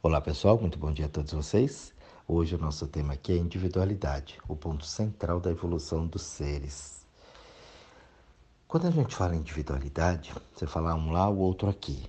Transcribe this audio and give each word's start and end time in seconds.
Olá 0.00 0.20
pessoal, 0.20 0.56
muito 0.60 0.78
bom 0.78 0.92
dia 0.92 1.06
a 1.06 1.08
todos 1.08 1.32
vocês. 1.32 1.92
Hoje 2.28 2.54
o 2.54 2.58
nosso 2.58 2.86
tema 2.86 3.14
aqui 3.14 3.32
é 3.32 3.36
individualidade, 3.36 4.38
o 4.46 4.54
ponto 4.54 4.86
central 4.86 5.40
da 5.40 5.50
evolução 5.50 6.06
dos 6.06 6.22
seres. 6.22 7.04
Quando 8.68 8.86
a 8.86 8.92
gente 8.92 9.16
fala 9.16 9.34
em 9.34 9.40
individualidade, 9.40 10.32
você 10.54 10.68
fala 10.68 10.94
um 10.94 11.10
lá, 11.10 11.28
o 11.28 11.38
outro 11.38 11.68
aqui, 11.68 12.00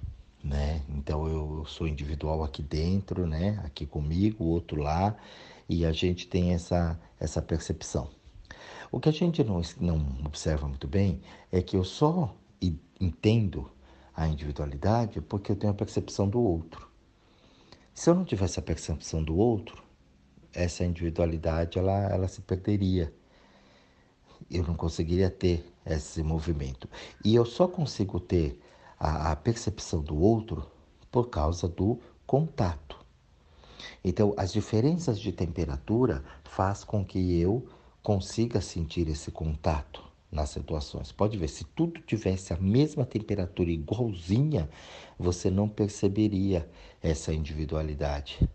né? 0.44 0.84
Então 0.88 1.28
eu 1.28 1.66
sou 1.66 1.88
individual 1.88 2.44
aqui 2.44 2.62
dentro, 2.62 3.26
né? 3.26 3.60
Aqui 3.66 3.88
comigo, 3.88 4.44
o 4.44 4.50
outro 4.50 4.80
lá, 4.80 5.16
e 5.68 5.84
a 5.84 5.92
gente 5.92 6.28
tem 6.28 6.54
essa, 6.54 6.98
essa 7.20 7.42
percepção. 7.42 8.08
O 8.92 9.00
que 9.00 9.10
a 9.10 9.12
gente 9.12 9.44
não, 9.44 9.64
não 9.80 9.98
observa 10.28 10.68
muito 10.68 10.88
bem 10.88 11.22
é 11.52 11.60
que 11.60 11.76
eu 11.76 11.84
só 11.84 12.36
entendo 13.02 13.68
a 14.16 14.28
individualidade 14.28 15.20
porque 15.22 15.52
eu 15.52 15.56
tenho 15.56 15.74
a 15.74 15.76
percepção 15.76 16.30
do 16.30 16.40
outro. 16.40 16.89
Se 17.94 18.10
eu 18.10 18.16
não 18.16 18.24
tivesse 18.24 18.60
a 18.60 18.64
percepção 18.64 19.24
do 19.24 19.38
outro, 19.38 19.84
essa 20.54 20.84
individualidade 20.84 21.78
ela, 21.78 22.06
ela 22.10 22.28
se 22.28 22.42
perderia. 22.42 23.14
Eu 24.50 24.64
não 24.64 24.74
conseguiria 24.74 25.30
ter 25.30 25.66
esse 25.86 26.24
movimento. 26.24 26.90
E 27.24 27.36
eu 27.36 27.46
só 27.46 27.68
consigo 27.68 28.20
ter 28.20 28.60
a, 29.00 29.32
a 29.32 29.36
percepção 29.36 30.02
do 30.02 30.18
outro 30.20 30.66
por 31.12 31.30
causa 31.30 31.68
do 31.68 32.00
contato. 32.26 32.98
Então, 34.04 34.34
as 34.38 34.52
diferenças 34.52 35.20
de 35.20 35.32
temperatura 35.32 36.24
faz 36.44 36.84
com 36.84 37.04
que 37.04 37.40
eu 37.40 37.68
consiga 38.02 38.62
sentir 38.62 39.08
esse 39.08 39.32
contato 39.32 40.09
nas 40.32 40.50
situações. 40.50 41.12
Pode 41.12 41.38
ver, 41.38 41.48
se 41.48 41.64
tudo 41.64 42.02
tivesse 42.02 42.54
a 42.54 42.58
mesma 42.58 43.06
temperatura 43.06 43.72
igualzinha, 43.72 44.70
você 45.18 45.50
não 45.50 45.68
perceberia 45.68 46.70
essa 47.02 47.34
individualidade. 47.34 48.48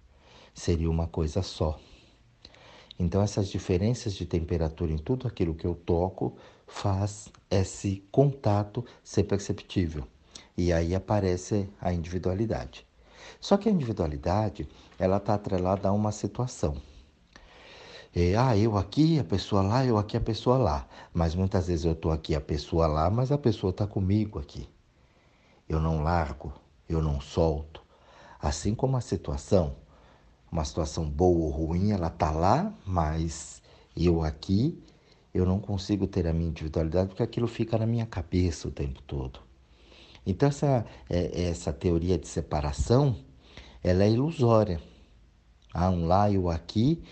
Seria 0.55 0.91
uma 0.91 1.09
coisa 1.09 1.43
só. 1.43 1.79
Então 2.99 3.21
essas 3.21 3.49
diferenças 3.49 4.15
de 4.15 4.25
temperatura 4.25 4.93
em 4.93 4.99
tudo 4.99 5.27
aquilo 5.27 5.55
que 5.55 5.67
eu 5.67 5.75
toco 5.75 6.37
faz 6.67 7.29
esse 7.51 8.05
contato 8.11 8.85
ser 9.03 9.25
perceptível. 9.25 10.07
E 10.57 10.73
aí 10.73 10.95
aparece 10.95 11.69
a 11.81 11.93
individualidade. 11.93 12.87
Só 13.41 13.57
que 13.57 13.69
a 13.69 13.73
individualidade, 13.73 14.69
ela 14.99 15.17
está 15.17 15.35
atrelada 15.35 15.89
a 15.89 15.93
uma 15.93 16.13
situação. 16.13 16.81
É, 18.17 18.37
ah, 18.37 18.57
eu 18.57 18.79
aqui, 18.79 19.19
a 19.19 19.25
pessoa 19.25 19.61
lá, 19.61 19.85
eu 19.85 19.99
aqui, 19.99 20.17
a 20.17 20.21
pessoa 20.21 20.57
lá. 20.57 20.87
Mas 21.13 21.35
muitas 21.35 21.67
vezes 21.67 21.85
eu 21.85 21.93
estou 21.93 22.13
aqui, 22.13 22.35
a 22.35 22.41
pessoa 22.41 22.87
lá, 22.87 23.11
mas 23.11 23.33
a 23.33 23.39
pessoa 23.39 23.71
está 23.71 23.89
comigo 23.89 24.39
aqui. 24.39 24.69
Eu 25.69 25.81
não 25.81 26.01
largo, 26.03 26.53
eu 26.89 27.03
não 27.03 27.21
solto. 27.21 27.83
Assim 28.41 28.73
como 28.73 28.97
a 28.97 29.01
situação, 29.01 29.75
uma 30.51 30.65
situação 30.65 31.11
boa 31.11 31.47
ou 31.47 31.51
ruim, 31.51 31.91
ela 31.91 32.07
está 32.07 32.31
lá, 32.31 32.73
mas 32.87 33.61
eu 33.97 34.23
aqui, 34.23 34.81
eu 35.33 35.45
não 35.45 35.59
consigo 35.59 36.07
ter 36.07 36.29
a 36.29 36.33
minha 36.33 36.51
individualidade 36.51 37.09
porque 37.09 37.23
aquilo 37.23 37.49
fica 37.49 37.77
na 37.77 37.87
minha 37.87 38.07
cabeça 38.07 38.69
o 38.69 38.71
tempo 38.71 39.03
todo. 39.03 39.41
Então 40.25 40.49
essa, 40.49 40.87
é, 41.11 41.49
essa 41.49 41.73
teoria 41.73 42.17
de 42.17 42.29
separação, 42.29 43.17
ela 43.83 44.05
é 44.05 44.11
ilusória. 44.11 44.81
Há 45.73 45.91
um 45.91 46.07
lá 46.07 46.31
e 46.31 46.39
o 46.39 46.49
aqui, 46.49 47.03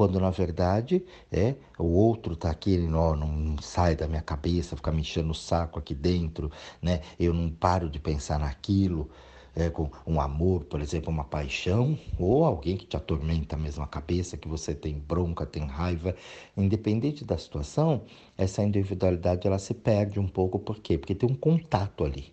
quando 0.00 0.18
na 0.18 0.30
verdade 0.30 1.04
é 1.30 1.56
o 1.78 1.84
outro 1.84 2.32
está 2.32 2.50
aqui, 2.50 2.72
ele 2.72 2.88
não, 2.88 3.14
não 3.14 3.58
sai 3.60 3.94
da 3.94 4.08
minha 4.08 4.22
cabeça, 4.22 4.74
fica 4.74 4.90
me 4.90 5.02
enchendo 5.02 5.30
o 5.32 5.34
saco 5.34 5.78
aqui 5.78 5.94
dentro, 5.94 6.50
né? 6.80 7.02
Eu 7.18 7.34
não 7.34 7.50
paro 7.50 7.90
de 7.90 7.98
pensar 7.98 8.38
naquilo. 8.38 9.10
É, 9.54 9.68
com 9.68 9.90
um 10.06 10.18
amor, 10.20 10.64
por 10.64 10.80
exemplo, 10.80 11.10
uma 11.10 11.24
paixão, 11.24 11.98
ou 12.18 12.44
alguém 12.46 12.76
que 12.78 12.86
te 12.86 12.96
atormenta 12.96 13.56
a 13.56 13.58
mesma 13.58 13.86
cabeça, 13.86 14.36
que 14.38 14.48
você 14.48 14.74
tem 14.74 14.94
bronca, 14.94 15.44
tem 15.44 15.66
raiva, 15.66 16.14
independente 16.56 17.24
da 17.24 17.36
situação, 17.36 18.04
essa 18.38 18.62
individualidade 18.62 19.46
ela 19.46 19.58
se 19.58 19.74
perde 19.74 20.20
um 20.20 20.28
pouco, 20.28 20.58
por 20.58 20.78
quê? 20.78 20.96
Porque 20.96 21.16
tem 21.16 21.28
um 21.28 21.34
contato 21.34 22.04
ali. 22.04 22.32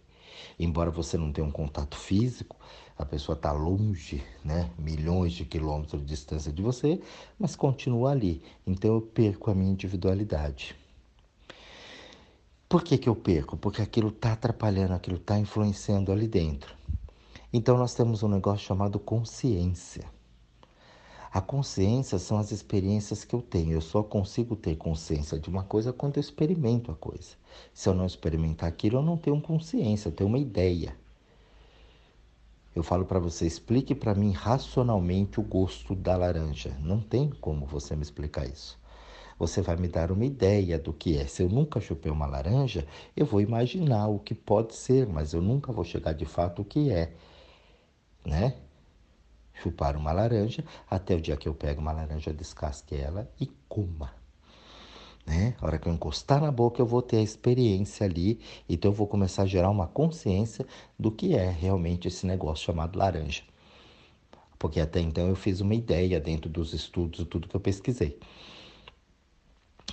Embora 0.60 0.92
você 0.92 1.18
não 1.18 1.32
tenha 1.32 1.46
um 1.46 1.52
contato 1.52 1.98
físico, 1.98 2.56
a 2.98 3.06
pessoa 3.06 3.36
está 3.36 3.52
longe, 3.52 4.24
né, 4.44 4.72
milhões 4.78 5.34
de 5.34 5.46
quilômetros 5.46 6.02
de 6.02 6.08
distância 6.08 6.52
de 6.52 6.62
você, 6.62 7.00
mas 7.38 7.56
continua 7.56 8.12
ali. 8.12 8.42
Então 8.66 8.96
eu 8.96 9.02
perco 9.02 9.52
a 9.52 9.56
minha 9.56 9.72
individualidade. 9.72 10.76
Por 12.68 12.84
que, 12.84 12.98
que 12.98 13.08
eu 13.08 13.16
perco? 13.16 13.56
Porque 13.56 13.82
aquilo 13.82 14.10
está 14.10 14.34
atrapalhando, 14.34 14.94
aquilo 14.94 15.18
está 15.18 15.38
influenciando 15.38 16.12
ali 16.12 16.28
dentro. 16.28 16.76
Então 17.54 17.78
nós 17.78 17.94
temos 17.94 18.24
um 18.24 18.28
negócio 18.28 18.66
chamado 18.66 19.00
consciência. 19.00 20.04
A 21.32 21.40
consciência 21.40 22.18
são 22.18 22.38
as 22.38 22.52
experiências 22.52 23.24
que 23.24 23.36
eu 23.36 23.42
tenho. 23.42 23.74
Eu 23.74 23.82
só 23.82 24.02
consigo 24.02 24.56
ter 24.56 24.76
consciência 24.76 25.40
de 25.40 25.50
uma 25.50 25.64
coisa 25.64 25.94
quando 25.94 26.18
eu 26.18 26.22
experimento 26.22 26.92
a 26.92 26.96
coisa. 26.96 27.36
Se 27.74 27.88
eu 27.88 27.94
não 27.94 28.06
experimentar 28.06 28.68
aquilo, 28.68 28.98
eu 28.98 29.04
não 29.04 29.18
tenho 29.18 29.40
consciência, 29.40 30.10
eu 30.10 30.14
tenho 30.14 30.30
uma 30.30 30.40
ideia. 30.40 30.98
Eu 32.78 32.84
falo 32.84 33.06
para 33.06 33.18
você, 33.18 33.48
explique 33.48 33.96
para 33.96 34.14
mim 34.14 34.32
racionalmente 34.32 35.40
o 35.40 35.44
gosto 35.44 35.96
da 35.96 36.16
laranja. 36.16 36.78
Não 36.80 37.02
tem 37.02 37.28
como 37.28 37.66
você 37.66 37.96
me 37.96 38.04
explicar 38.04 38.46
isso. 38.46 38.80
Você 39.40 39.64
vai 39.64 39.76
me 39.78 39.88
dar 39.88 40.12
uma 40.12 40.24
ideia 40.24 40.78
do 40.78 40.94
que 40.94 41.18
é. 41.18 41.26
Se 41.26 41.42
eu 41.42 41.50
nunca 41.50 41.82
chupei 41.82 42.12
uma 42.12 42.28
laranja, 42.28 42.86
eu 43.16 43.26
vou 43.26 43.42
imaginar 43.42 44.10
o 44.10 44.20
que 44.20 44.36
pode 44.36 44.76
ser, 44.76 45.08
mas 45.08 45.34
eu 45.34 45.42
nunca 45.42 45.72
vou 45.74 45.84
chegar 45.84 46.14
de 46.14 46.26
fato 46.26 46.62
o 46.62 46.66
que 46.66 46.92
é, 46.92 47.14
né? 48.24 48.54
chupar 49.56 49.96
uma 49.98 50.12
laranja 50.12 50.64
até 50.88 51.16
o 51.16 51.20
dia 51.22 51.36
que 51.36 51.50
eu 51.50 51.56
pego 51.56 51.82
uma 51.82 51.92
laranja, 51.92 52.32
descasque 52.32 52.94
ela 52.96 53.28
e 53.42 53.48
coma. 53.68 54.14
A 55.60 55.66
hora 55.66 55.80
que 55.80 55.88
eu 55.88 55.94
encostar 55.94 56.40
na 56.42 56.52
boca, 56.52 56.82
eu 56.82 56.86
vou 56.86 57.02
ter 57.02 57.18
a 57.18 57.22
experiência 57.22 58.06
ali, 58.06 58.40
então 58.70 58.92
eu 58.92 58.96
vou 58.96 59.08
começar 59.08 59.44
a 59.44 59.48
gerar 59.48 59.70
uma 59.70 59.88
consciência 59.88 60.66
do 60.98 61.12
que 61.12 61.36
é 61.36 61.50
realmente 61.50 62.08
esse 62.08 62.26
negócio 62.26 62.66
chamado 62.66 62.98
laranja. 62.98 63.44
Porque 64.60 64.80
até 64.80 65.00
então 65.00 65.28
eu 65.28 65.36
fiz 65.36 65.60
uma 65.60 65.74
ideia 65.74 66.20
dentro 66.20 66.50
dos 66.50 66.74
estudos, 66.74 67.26
tudo 67.28 67.48
que 67.48 67.56
eu 67.56 67.60
pesquisei. 67.60 68.20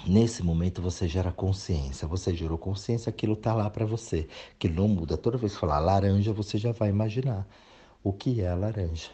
Nesse 0.07 0.43
momento 0.43 0.83
você 0.83 1.09
gera 1.09 1.33
consciência, 1.33 2.07
você 2.07 2.35
gerou 2.35 2.59
consciência, 2.59 3.09
aquilo 3.09 3.33
está 3.33 3.55
lá 3.55 3.71
para 3.71 3.87
você, 3.87 4.29
que 4.59 4.69
não 4.69 4.87
muda. 4.87 5.17
Toda 5.17 5.39
vez 5.39 5.55
que 5.55 5.61
falar 5.61 5.79
laranja, 5.79 6.31
você 6.33 6.59
já 6.59 6.73
vai 6.73 6.91
imaginar 6.91 7.47
o 8.03 8.13
que 8.13 8.43
é 8.43 8.55
laranja. 8.55 9.09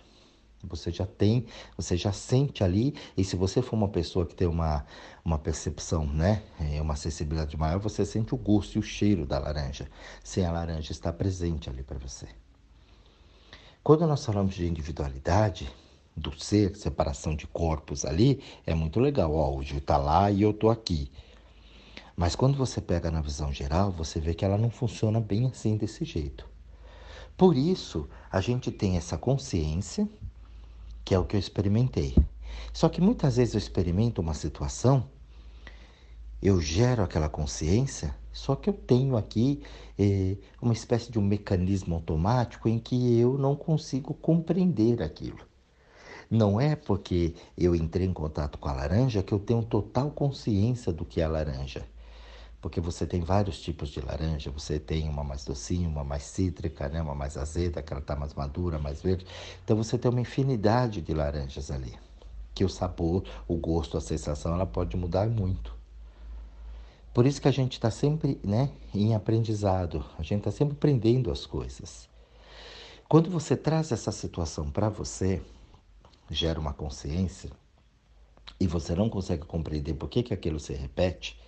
Você 0.65 0.91
já 0.91 1.07
tem, 1.07 1.47
você 1.77 1.97
já 1.97 2.13
sente 2.13 2.63
ali, 2.63 2.95
e 3.17 3.25
se 3.25 3.35
você 3.35 3.63
for 3.63 3.77
uma 3.77 3.89
pessoa 3.89 4.27
que 4.27 4.35
tem 4.35 4.47
uma, 4.47 4.85
uma 5.25 5.39
percepção, 5.39 6.07
né, 6.07 6.43
é, 6.61 6.81
uma 6.83 6.95
acessibilidade 6.95 7.57
maior, 7.57 7.79
você 7.79 8.05
sente 8.05 8.35
o 8.35 8.39
gosto 8.39 8.77
e 8.77 8.79
o 8.79 8.83
cheiro 8.83 9.27
da 9.27 9.39
laranja, 9.39 9.89
sem 10.23 10.45
a 10.45 10.53
laranja 10.53 10.93
estar 10.93 11.13
presente 11.15 11.71
ali 11.71 11.83
para 11.83 11.99
você. 11.99 12.27
Quando 13.83 14.07
nós 14.07 14.25
falamos 14.25 14.55
de 14.55 14.67
individualidade, 14.67 15.71
do 16.17 16.39
ser, 16.39 16.77
separação 16.77 17.35
de 17.35 17.47
corpos 17.47 18.05
ali, 18.05 18.43
é 18.67 18.75
muito 18.75 19.01
legal. 19.01 19.35
Ó, 19.35 19.57
o 19.57 19.63
Gil 19.63 19.79
está 19.79 19.97
lá 19.97 20.31
e 20.31 20.43
eu 20.43 20.51
estou 20.51 20.71
aqui. 20.71 21.11
Mas 22.15 22.37
quando 22.37 22.57
você 22.57 22.81
pega 22.81 23.11
na 23.11 23.23
visão 23.23 23.53
geral, 23.53 23.91
você 23.91 24.21
vê 24.21 24.35
que 24.35 24.45
ela 24.45 24.59
não 24.59 24.71
funciona 24.71 25.21
bem 25.21 25.47
assim 25.47 25.77
desse 25.77 26.05
jeito. 26.05 26.47
Por 27.37 27.57
isso, 27.57 28.07
a 28.31 28.41
gente 28.41 28.71
tem 28.71 28.99
essa 28.99 29.17
consciência 29.17 30.07
que 31.05 31.15
é 31.15 31.19
o 31.19 31.25
que 31.25 31.37
eu 31.37 31.41
experimentei. 31.41 32.17
Só 32.73 32.89
que 32.89 33.01
muitas 33.01 33.37
vezes 33.37 33.55
eu 33.55 33.59
experimento 33.59 34.21
uma 34.21 34.35
situação, 34.35 35.09
eu 36.43 36.61
gero 36.61 37.03
aquela 37.03 37.29
consciência, 37.29 38.15
só 38.33 38.55
que 38.55 38.71
eu 38.71 38.75
tenho 38.75 39.17
aqui 39.17 39.63
eh, 39.99 40.37
uma 40.63 40.73
espécie 40.73 41.11
de 41.11 41.19
um 41.19 41.23
mecanismo 41.23 41.95
automático 41.95 42.69
em 42.69 42.79
que 42.79 43.19
eu 43.19 43.37
não 43.37 43.57
consigo 43.57 44.15
compreender 44.15 45.03
aquilo. 45.03 45.41
Não 46.31 46.61
é 46.61 46.77
porque 46.77 47.35
eu 47.59 47.75
entrei 47.75 48.07
em 48.07 48.13
contato 48.13 48.57
com 48.57 48.69
a 48.69 48.73
laranja 48.73 49.23
que 49.23 49.33
eu 49.33 49.39
tenho 49.39 49.63
total 49.65 50.11
consciência 50.13 50.93
do 50.93 51.05
que 51.05 51.21
é 51.21 51.25
a 51.25 51.29
laranja 51.29 51.85
porque 52.61 52.81
você 52.81 53.07
tem 53.07 53.21
vários 53.21 53.61
tipos 53.61 53.89
de 53.89 54.01
laranja. 54.01 54.51
Você 54.51 54.79
tem 54.79 55.09
uma 55.09 55.25
mais 55.25 55.45
docinha, 55.45 55.89
uma 55.89 56.05
mais 56.05 56.25
cítrica, 56.25 56.89
né? 56.89 57.01
uma 57.01 57.15
mais 57.15 57.37
azeda, 57.37 57.83
que 57.83 57.93
ela 57.93 58.01
está 58.01 58.15
mais 58.15 58.35
madura, 58.35 58.79
mais 58.79 59.01
verde. 59.01 59.27
Então 59.65 59.77
você 59.77 59.97
tem 59.97 60.11
uma 60.11 60.21
infinidade 60.21 61.01
de 61.01 61.15
laranjas 61.15 61.71
ali. 61.71 61.95
Que 62.55 62.65
o 62.65 62.69
sabor, 62.69 63.25
o 63.49 63.57
gosto, 63.57 63.97
a 63.97 64.01
sensação, 64.01 64.55
ela 64.55 64.67
pode 64.67 64.97
mudar 64.97 65.29
muito. 65.29 65.75
Por 67.15 67.27
isso 67.27 67.41
que 67.41 67.49
a 67.49 67.53
gente 67.53 67.73
está 67.73 67.91
sempre 67.91 68.39
né, 68.45 68.71
em 68.95 69.15
aprendizado, 69.15 70.05
a 70.19 70.23
gente 70.23 70.39
está 70.39 70.51
sempre 70.51 70.75
aprendendo 70.75 71.31
as 71.31 71.45
coisas. 71.45 72.09
Quando 73.09 73.29
você 73.31 73.57
traz 73.57 73.91
essa 73.91 74.13
situação 74.13 74.71
para 74.71 74.89
você, 74.89 75.43
gera 76.31 76.61
uma 76.61 76.73
consciência, 76.73 77.51
e 78.61 78.67
você 78.67 78.95
não 78.95 79.09
consegue 79.09 79.45
compreender 79.45 79.95
por 79.95 80.09
que, 80.09 80.23
que 80.23 80.35
aquilo 80.35 80.61
se 80.61 80.75
repete, 80.75 81.41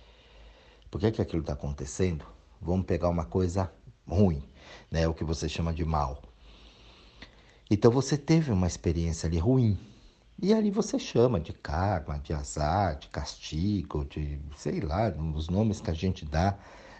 por 0.93 1.01
que, 1.01 1.11
que 1.11 1.21
aquilo 1.23 1.41
está 1.41 1.53
acontecendo? 1.53 2.23
Vamos 2.61 2.85
pegar 2.85 3.09
uma 3.09 3.25
coisa 3.25 3.73
ruim, 4.07 4.43
né? 4.91 5.07
o 5.07 5.13
que 5.15 5.23
você 5.23 5.49
chama 5.49 5.73
de 5.73 5.83
mal. 5.83 6.21
Então 7.67 7.89
você 7.89 8.15
teve 8.15 8.51
uma 8.51 8.67
experiência 8.67 9.25
ali 9.25 9.39
ruim. 9.39 9.75
E 10.39 10.53
ali 10.53 10.69
você 10.69 10.99
chama 10.99 11.39
de 11.39 11.51
karma, 11.51 12.19
de 12.19 12.31
azar, 12.31 12.99
de 12.99 13.07
castigo, 13.07 14.05
de 14.05 14.39
sei 14.55 14.81
lá, 14.81 15.09
os 15.35 15.49
nomes 15.49 15.81
que 15.81 15.89
a 15.89 15.95
gente 15.95 16.25
dá, 16.25 16.59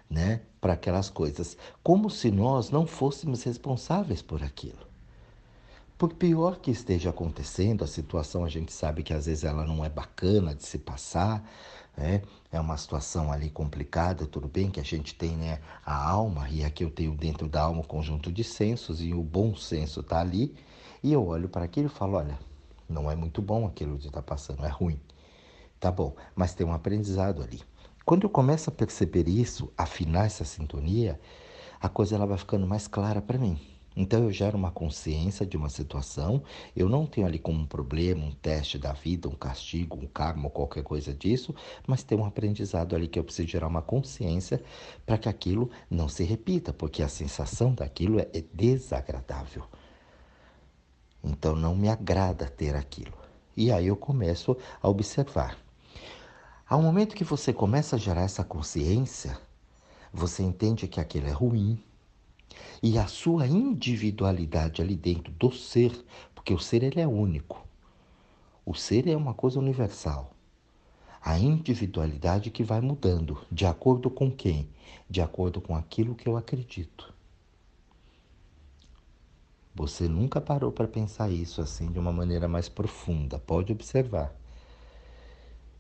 né, 0.10 0.42
para 0.60 0.74
aquelas 0.74 1.12
coisas, 1.12 1.56
como 1.84 2.10
se 2.10 2.32
nós 2.32 2.72
não 2.72 2.88
fôssemos 2.88 3.44
responsáveis 3.44 4.24
por 4.24 4.42
aquilo. 4.42 4.88
Por 6.00 6.16
pior 6.16 6.58
que 6.58 6.72
esteja 6.72 7.12
acontecendo, 7.12 7.84
a 7.84 7.88
situação 7.88 8.44
a 8.44 8.50
gente 8.50 8.74
sabe 8.74 9.04
que 9.04 9.14
às 9.14 9.28
vezes 9.28 9.44
ela 9.44 9.64
não 9.64 9.86
é 9.86 9.90
bacana 9.90 10.56
de 10.56 10.66
se 10.66 10.80
passar, 10.80 11.48
né? 11.96 12.22
é 12.52 12.60
uma 12.60 12.78
situação 12.78 13.32
ali 13.32 13.50
complicada, 13.50 14.26
tudo 14.26 14.48
bem 14.48 14.70
que 14.70 14.80
a 14.80 14.84
gente 14.84 15.16
tem 15.16 15.36
né, 15.36 15.60
a 15.86 16.10
alma, 16.10 16.50
e 16.50 16.64
aqui 16.64 16.84
eu 16.84 16.92
tenho 16.92 17.16
dentro 17.16 17.48
da 17.48 17.64
alma 17.64 17.82
um 17.82 17.84
conjunto 17.84 18.32
de 18.32 18.44
sensos, 18.44 19.02
e 19.02 19.14
o 19.14 19.22
bom 19.22 19.56
senso 19.56 20.02
está 20.02 20.20
ali, 20.20 20.56
e 21.02 21.12
eu 21.12 21.26
olho 21.26 21.50
para 21.50 21.66
aquilo 21.66 21.88
e 21.88 21.90
falo, 21.90 22.18
olha, 22.18 22.38
não 22.88 23.10
é 23.10 23.16
muito 23.16 23.42
bom 23.42 23.66
aquilo 23.66 23.98
que 23.98 24.08
está 24.08 24.22
passando, 24.22 24.66
é 24.66 24.70
ruim. 24.70 25.00
Tá 25.80 25.92
bom, 25.92 26.16
mas 26.36 26.54
tem 26.54 26.66
um 26.66 26.74
aprendizado 26.74 27.42
ali. 27.42 27.62
Quando 28.06 28.24
eu 28.24 28.30
começo 28.30 28.70
a 28.70 28.74
perceber 28.74 29.28
isso, 29.28 29.72
afinar 29.78 30.26
essa 30.26 30.46
sintonia, 30.46 31.20
a 31.80 31.90
coisa 31.90 32.16
ela 32.16 32.26
vai 32.26 32.38
ficando 32.38 32.68
mais 32.68 32.88
clara 32.88 33.22
para 33.22 33.38
mim. 33.38 33.60
Então 33.96 34.24
eu 34.24 34.32
gero 34.32 34.58
uma 34.58 34.72
consciência 34.72 35.46
de 35.46 35.56
uma 35.56 35.70
situação, 35.70 36.42
eu 36.76 36.90
não 36.90 37.06
tenho 37.06 37.28
ali 37.28 37.38
como 37.38 37.60
um 37.60 37.66
problema, 37.66 38.26
um 38.26 38.32
teste 38.32 38.78
da 38.78 38.92
vida, 38.94 39.30
um 39.30 39.36
castigo, 39.36 39.98
um 39.98 40.08
karma 40.08 40.46
ou 40.46 40.50
qualquer 40.50 40.84
coisa 40.84 41.14
disso, 41.14 41.54
mas 41.86 42.04
tem 42.04 42.18
um 42.18 42.26
aprendizado 42.26 42.96
ali 42.96 43.08
que 43.08 43.20
eu 43.20 43.24
preciso 43.24 43.48
gerar 43.48 43.68
uma 43.68 43.82
consciência 43.82 44.64
para 45.06 45.18
que 45.18 45.30
aquilo 45.30 45.70
não 45.90 46.10
se 46.10 46.24
repita, 46.24 46.74
porque 46.74 47.04
a 47.04 47.08
sensação 47.08 47.74
daquilo 47.74 48.20
é, 48.20 48.28
desagradável. 48.54 49.64
Então 51.24 51.56
não 51.56 51.76
me 51.76 51.88
agrada 51.88 52.48
ter 52.48 52.76
aquilo. 52.76 53.14
E 53.56 53.72
aí 53.72 53.88
eu 53.88 53.96
começo 53.96 54.58
a 54.82 54.90
observar. 54.90 55.58
Ao 56.68 56.82
momento 56.82 57.16
que 57.16 57.24
você 57.24 57.54
começa 57.54 57.96
a 57.96 58.00
gerar 58.00 58.24
essa 58.24 58.44
consciência, 58.44 59.38
você 60.12 60.42
entende 60.42 60.88
que 60.88 61.00
aquilo 61.00 61.28
é 61.28 61.32
ruim, 61.32 61.80
e 62.82 62.98
a 62.98 63.08
sua 63.08 63.48
individualidade 63.48 64.82
ali 64.82 64.96
dentro 64.96 65.32
do 65.34 65.52
ser, 65.52 65.92
porque 66.36 66.54
o 66.54 66.60
ser 66.60 66.84
ele 66.84 67.00
é 67.00 67.08
único. 67.08 67.66
O 68.66 68.74
ser 68.74 69.08
é 69.08 69.16
uma 69.16 69.34
coisa 69.34 69.60
universal. 69.60 70.34
A 71.22 71.40
individualidade 71.40 72.52
que 72.52 72.64
vai 72.64 72.82
mudando, 72.82 73.38
de 73.52 73.66
acordo 73.66 74.10
com 74.10 74.30
quem? 74.30 74.70
De 75.10 75.22
acordo 75.22 75.62
com 75.62 75.76
aquilo 75.76 76.16
que 76.16 76.28
eu 76.28 76.36
acredito. 76.36 77.14
Você 79.76 80.08
nunca 80.08 80.40
parou 80.40 80.72
para 80.72 80.88
pensar 80.88 81.32
isso 81.32 81.62
assim 81.62 81.92
de 81.92 81.98
uma 81.98 82.12
maneira 82.12 82.48
mais 82.48 82.70
profunda. 82.70 83.40
Pode 83.40 83.72
observar. 83.72 84.36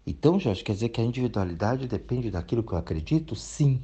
Então, 0.06 0.40
Jorge, 0.40 0.64
quer 0.64 0.74
dizer 0.74 0.90
que 0.90 1.00
a 1.00 1.04
individualidade 1.04 1.88
depende 1.88 2.32
daquilo 2.32 2.64
que 2.64 2.74
eu 2.74 2.78
acredito? 2.78 3.36
Sim. 3.36 3.82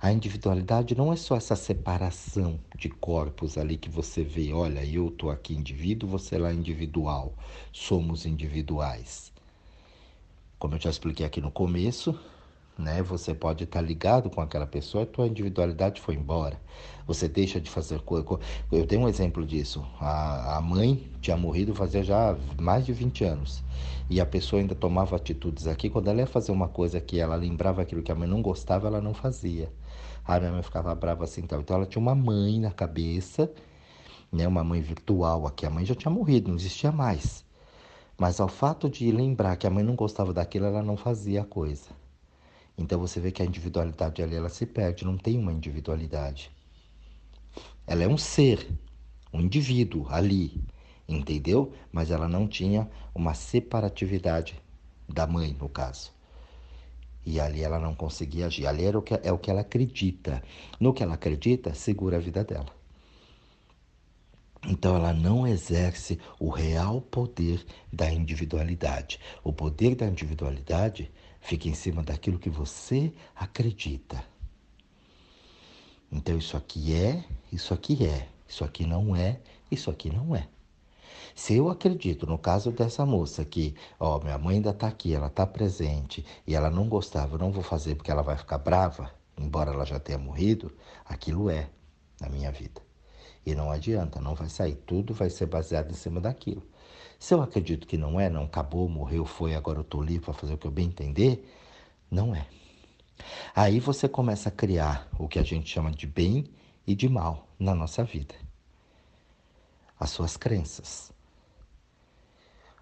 A 0.00 0.12
individualidade 0.12 0.94
não 0.94 1.12
é 1.12 1.16
só 1.16 1.36
essa 1.36 1.56
separação 1.56 2.60
de 2.76 2.88
corpos 2.88 3.56
ali 3.56 3.76
que 3.78 3.88
você 3.88 4.22
vê, 4.22 4.52
olha, 4.52 4.84
eu 4.84 5.08
estou 5.08 5.30
aqui 5.30 5.54
indivíduo, 5.54 6.08
você 6.08 6.38
lá 6.38 6.52
individual. 6.52 7.34
Somos 7.72 8.26
individuais. 8.26 9.32
Como 10.58 10.74
eu 10.74 10.80
já 10.80 10.90
expliquei 10.90 11.24
aqui 11.24 11.40
no 11.40 11.50
começo, 11.50 12.18
né? 12.78 13.02
Você 13.02 13.34
pode 13.34 13.64
estar 13.64 13.80
ligado 13.80 14.28
com 14.28 14.40
aquela 14.40 14.66
pessoa 14.66 15.04
e 15.04 15.06
tua 15.06 15.26
individualidade 15.26 16.00
foi 16.00 16.14
embora. 16.14 16.60
Você 17.06 17.28
deixa 17.28 17.60
de 17.60 17.70
fazer 17.70 18.00
coisa. 18.00 18.26
Eu 18.70 18.86
tenho 18.86 19.02
um 19.02 19.08
exemplo 19.08 19.46
disso. 19.46 19.84
A, 20.00 20.56
a 20.56 20.60
mãe 20.60 21.08
tinha 21.20 21.36
morrido 21.36 21.74
fazia 21.74 22.02
já 22.02 22.36
mais 22.60 22.84
de 22.84 22.92
20 22.92 23.24
anos. 23.24 23.62
E 24.10 24.20
a 24.20 24.26
pessoa 24.26 24.60
ainda 24.60 24.74
tomava 24.74 25.16
atitudes 25.16 25.66
aqui. 25.66 25.88
Quando 25.88 26.08
ela 26.08 26.20
ia 26.20 26.26
fazer 26.26 26.52
uma 26.52 26.68
coisa 26.68 27.00
que 27.00 27.18
ela 27.18 27.36
lembrava 27.36 27.82
aquilo 27.82 28.02
que 28.02 28.12
a 28.12 28.14
mãe 28.14 28.28
não 28.28 28.42
gostava, 28.42 28.88
ela 28.88 29.00
não 29.00 29.14
fazia. 29.14 29.72
A 30.24 30.38
minha 30.38 30.52
mãe 30.52 30.62
ficava 30.62 30.94
brava 30.94 31.24
assim. 31.24 31.40
Então, 31.42 31.60
então 31.60 31.76
ela 31.76 31.86
tinha 31.86 32.02
uma 32.02 32.14
mãe 32.14 32.60
na 32.60 32.70
cabeça, 32.70 33.50
né? 34.30 34.46
uma 34.46 34.64
mãe 34.64 34.80
virtual 34.80 35.46
aqui. 35.46 35.64
A 35.64 35.70
mãe 35.70 35.84
já 35.84 35.94
tinha 35.94 36.10
morrido, 36.10 36.48
não 36.48 36.56
existia 36.56 36.92
mais. 36.92 37.44
Mas 38.18 38.40
ao 38.40 38.48
fato 38.48 38.88
de 38.88 39.10
lembrar 39.12 39.56
que 39.56 39.66
a 39.66 39.70
mãe 39.70 39.84
não 39.84 39.94
gostava 39.94 40.32
daquilo, 40.32 40.66
ela 40.66 40.82
não 40.82 40.96
fazia 40.96 41.42
a 41.42 41.44
coisa. 41.44 42.05
Então 42.78 42.98
você 43.00 43.20
vê 43.20 43.32
que 43.32 43.42
a 43.42 43.46
individualidade 43.46 44.22
ali 44.22 44.36
ela 44.36 44.48
se 44.48 44.66
perde, 44.66 45.04
não 45.04 45.16
tem 45.16 45.38
uma 45.38 45.52
individualidade. 45.52 46.50
Ela 47.86 48.04
é 48.04 48.08
um 48.08 48.18
ser, 48.18 48.68
um 49.32 49.40
indivíduo 49.40 50.06
ali, 50.10 50.60
entendeu? 51.08 51.72
Mas 51.90 52.10
ela 52.10 52.28
não 52.28 52.46
tinha 52.46 52.90
uma 53.14 53.32
separatividade 53.32 54.60
da 55.08 55.26
mãe, 55.26 55.56
no 55.58 55.68
caso. 55.68 56.12
E 57.24 57.40
ali 57.40 57.62
ela 57.62 57.78
não 57.78 57.94
conseguia 57.94 58.46
agir. 58.46 58.66
Ali 58.66 58.84
era 58.84 58.98
o 58.98 59.02
que, 59.02 59.14
é 59.22 59.32
o 59.32 59.38
que 59.38 59.50
ela 59.50 59.62
acredita. 59.62 60.42
No 60.78 60.92
que 60.92 61.02
ela 61.02 61.14
acredita, 61.14 61.74
segura 61.74 62.18
a 62.18 62.20
vida 62.20 62.44
dela. 62.44 62.75
Então 64.68 64.96
ela 64.96 65.12
não 65.12 65.46
exerce 65.46 66.18
o 66.40 66.50
real 66.50 67.00
poder 67.00 67.64
da 67.92 68.10
individualidade. 68.10 69.20
O 69.44 69.52
poder 69.52 69.94
da 69.94 70.06
individualidade 70.06 71.08
fica 71.40 71.68
em 71.68 71.74
cima 71.74 72.02
daquilo 72.02 72.38
que 72.38 72.50
você 72.50 73.12
acredita. 73.34 74.24
Então 76.10 76.36
isso 76.36 76.56
aqui 76.56 76.94
é, 76.94 77.24
isso 77.52 77.72
aqui 77.72 78.04
é, 78.04 78.26
isso 78.48 78.64
aqui 78.64 78.84
não 78.84 79.14
é, 79.14 79.38
isso 79.70 79.88
aqui 79.88 80.10
não 80.10 80.34
é. 80.34 80.48
Se 81.34 81.54
eu 81.54 81.68
acredito, 81.68 82.26
no 82.26 82.38
caso 82.38 82.72
dessa 82.72 83.06
moça, 83.06 83.44
que, 83.44 83.74
ó, 84.00 84.18
minha 84.18 84.38
mãe 84.38 84.56
ainda 84.56 84.70
está 84.70 84.88
aqui, 84.88 85.14
ela 85.14 85.28
está 85.28 85.46
presente 85.46 86.24
e 86.46 86.56
ela 86.56 86.70
não 86.70 86.88
gostava, 86.88 87.34
eu 87.34 87.38
não 87.38 87.52
vou 87.52 87.62
fazer 87.62 87.94
porque 87.94 88.10
ela 88.10 88.22
vai 88.22 88.36
ficar 88.36 88.58
brava, 88.58 89.12
embora 89.38 89.70
ela 89.70 89.84
já 89.84 90.00
tenha 90.00 90.18
morrido, 90.18 90.74
aquilo 91.04 91.50
é 91.50 91.68
na 92.20 92.28
minha 92.28 92.50
vida. 92.50 92.85
E 93.46 93.54
não 93.54 93.70
adianta, 93.70 94.20
não 94.20 94.34
vai 94.34 94.48
sair. 94.48 94.74
Tudo 94.74 95.14
vai 95.14 95.30
ser 95.30 95.46
baseado 95.46 95.92
em 95.92 95.94
cima 95.94 96.20
daquilo. 96.20 96.66
Se 97.18 97.32
eu 97.32 97.40
acredito 97.40 97.86
que 97.86 97.96
não 97.96 98.20
é, 98.20 98.28
não 98.28 98.44
acabou, 98.44 98.88
morreu, 98.88 99.24
foi, 99.24 99.54
agora 99.54 99.78
eu 99.78 99.82
estou 99.82 100.02
livre 100.02 100.24
para 100.24 100.34
fazer 100.34 100.54
o 100.54 100.58
que 100.58 100.66
eu 100.66 100.70
bem 100.70 100.88
entender, 100.88 101.48
não 102.10 102.34
é. 102.34 102.46
Aí 103.54 103.80
você 103.80 104.08
começa 104.08 104.48
a 104.48 104.52
criar 104.52 105.08
o 105.18 105.26
que 105.28 105.38
a 105.38 105.42
gente 105.42 105.70
chama 105.70 105.90
de 105.90 106.06
bem 106.06 106.44
e 106.86 106.94
de 106.94 107.08
mal 107.08 107.48
na 107.58 107.74
nossa 107.74 108.04
vida. 108.04 108.34
As 109.98 110.10
suas 110.10 110.36
crenças. 110.36 111.10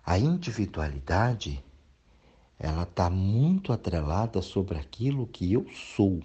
A 0.05 0.19
individualidade, 0.19 1.63
ela 2.59 2.83
está 2.83 3.09
muito 3.09 3.73
atrelada 3.73 4.43
sobre 4.43 4.79
aquilo 4.79 5.27
que 5.27 5.53
eu 5.53 5.67
sou. 5.71 6.21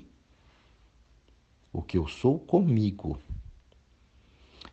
O 1.71 1.81
que 1.81 1.97
eu 1.97 2.07
sou 2.07 2.39
comigo. 2.39 3.19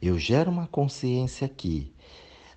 Eu 0.00 0.18
gero 0.18 0.50
uma 0.50 0.66
consciência 0.66 1.46
aqui. 1.46 1.92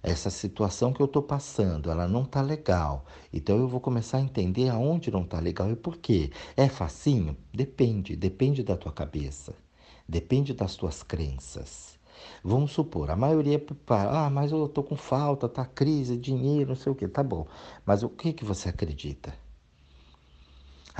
Essa 0.01 0.29
situação 0.29 0.93
que 0.93 1.01
eu 1.01 1.05
estou 1.05 1.21
passando, 1.21 1.91
ela 1.91 2.07
não 2.07 2.23
está 2.23 2.41
legal. 2.41 3.05
Então 3.33 3.57
eu 3.57 3.67
vou 3.67 3.79
começar 3.81 4.17
a 4.17 4.21
entender 4.21 4.69
aonde 4.69 5.11
não 5.11 5.23
está 5.23 5.39
legal 5.39 5.69
e 5.71 5.75
por 5.75 5.97
quê. 5.97 6.31
É 6.55 6.69
facinho? 6.69 7.35
Depende, 7.53 8.15
depende 8.15 8.63
da 8.63 8.77
tua 8.77 8.91
cabeça. 8.91 9.53
Depende 10.07 10.53
das 10.53 10.75
tuas 10.75 11.03
crenças. 11.03 11.99
Vamos 12.43 12.71
supor, 12.71 13.09
a 13.11 13.15
maioria, 13.15 13.63
ah, 13.87 14.29
mas 14.29 14.51
eu 14.51 14.65
estou 14.65 14.83
com 14.83 14.95
falta, 14.95 15.47
tá 15.47 15.65
crise, 15.65 16.17
dinheiro, 16.17 16.69
não 16.69 16.75
sei 16.75 16.91
o 16.91 16.95
que, 16.95 17.07
tá 17.07 17.23
bom. 17.23 17.47
Mas 17.85 18.03
o 18.03 18.09
que 18.09 18.33
que 18.33 18.43
você 18.43 18.69
acredita? 18.69 19.33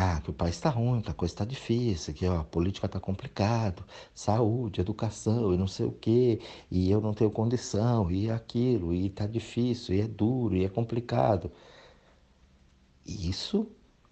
Ah, 0.01 0.21
que 0.21 0.29
o 0.29 0.33
país 0.33 0.55
está 0.55 0.69
ruim, 0.69 1.01
que 1.01 1.11
a 1.11 1.13
coisa 1.13 1.33
está 1.33 1.43
difícil, 1.43 2.13
que 2.13 2.25
ó, 2.25 2.39
a 2.39 2.43
política 2.45 2.85
está 2.85 3.01
complicado, 3.01 3.83
saúde, 4.15 4.79
educação 4.79 5.53
e 5.53 5.57
não 5.57 5.67
sei 5.67 5.85
o 5.87 5.91
quê, 5.91 6.39
e 6.71 6.89
eu 6.89 7.01
não 7.01 7.13
tenho 7.13 7.29
condição, 7.29 8.09
e 8.09 8.31
aquilo, 8.31 8.93
e 8.93 9.07
está 9.07 9.27
difícil, 9.27 9.95
e 9.95 9.99
é 9.99 10.07
duro, 10.07 10.55
e 10.55 10.63
é 10.63 10.69
complicado. 10.69 11.51
Isso 13.05 13.67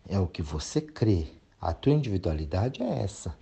é 0.10 0.20
o 0.20 0.28
que 0.28 0.42
você 0.42 0.82
crê. 0.82 1.28
A 1.62 1.74
tua 1.74 1.94
individualidade 1.94 2.84
é 2.84 3.04
essa. 3.04 3.34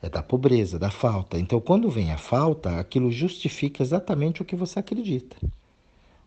É 0.00 0.08
da 0.08 0.22
pobreza, 0.22 0.78
da 0.78 0.90
falta. 0.90 1.36
Então, 1.36 1.60
quando 1.60 1.90
vem 1.90 2.12
a 2.12 2.18
falta, 2.18 2.78
aquilo 2.78 3.10
justifica 3.10 3.82
exatamente 3.82 4.40
o 4.40 4.44
que 4.44 4.54
você 4.54 4.78
acredita. 4.78 5.36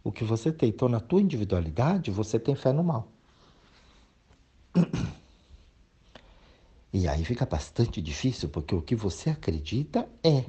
O 0.03 0.11
que 0.11 0.25
você 0.25 0.51
tem. 0.51 0.67
Então, 0.67 0.89
na 0.89 0.99
tua 0.99 1.21
individualidade, 1.21 2.11
você 2.11 2.37
tem 2.37 2.55
fé 2.55 2.73
no 2.73 2.83
mal. 2.83 3.07
E 6.91 7.07
aí 7.07 7.23
fica 7.23 7.45
bastante 7.45 8.01
difícil, 8.01 8.49
porque 8.49 8.73
o 8.73 8.81
que 8.81 8.95
você 8.95 9.29
acredita 9.29 10.09
é. 10.23 10.43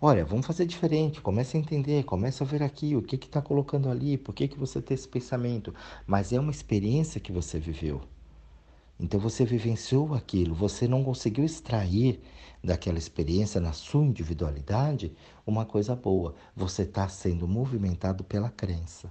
Olha, 0.00 0.24
vamos 0.24 0.46
fazer 0.46 0.66
diferente, 0.66 1.20
comece 1.20 1.56
a 1.56 1.60
entender, 1.60 2.04
comece 2.04 2.42
a 2.42 2.46
ver 2.46 2.62
aqui 2.62 2.94
o 2.94 3.02
que 3.02 3.16
está 3.16 3.42
colocando 3.42 3.88
ali, 3.88 4.16
por 4.16 4.34
que, 4.34 4.46
que 4.48 4.58
você 4.58 4.80
tem 4.80 4.94
esse 4.94 5.08
pensamento. 5.08 5.74
Mas 6.06 6.32
é 6.32 6.38
uma 6.38 6.50
experiência 6.50 7.20
que 7.20 7.32
você 7.32 7.58
viveu. 7.58 8.02
Então 9.00 9.18
você 9.18 9.44
vivenciou 9.44 10.14
aquilo, 10.14 10.54
você 10.54 10.86
não 10.86 11.02
conseguiu 11.02 11.44
extrair 11.44 12.20
daquela 12.62 12.98
experiência 12.98 13.60
na 13.60 13.72
sua 13.72 14.04
individualidade 14.04 15.12
uma 15.44 15.64
coisa 15.64 15.96
boa. 15.96 16.36
Você 16.54 16.82
está 16.82 17.08
sendo 17.08 17.48
movimentado 17.48 18.22
pela 18.22 18.48
crença. 18.48 19.10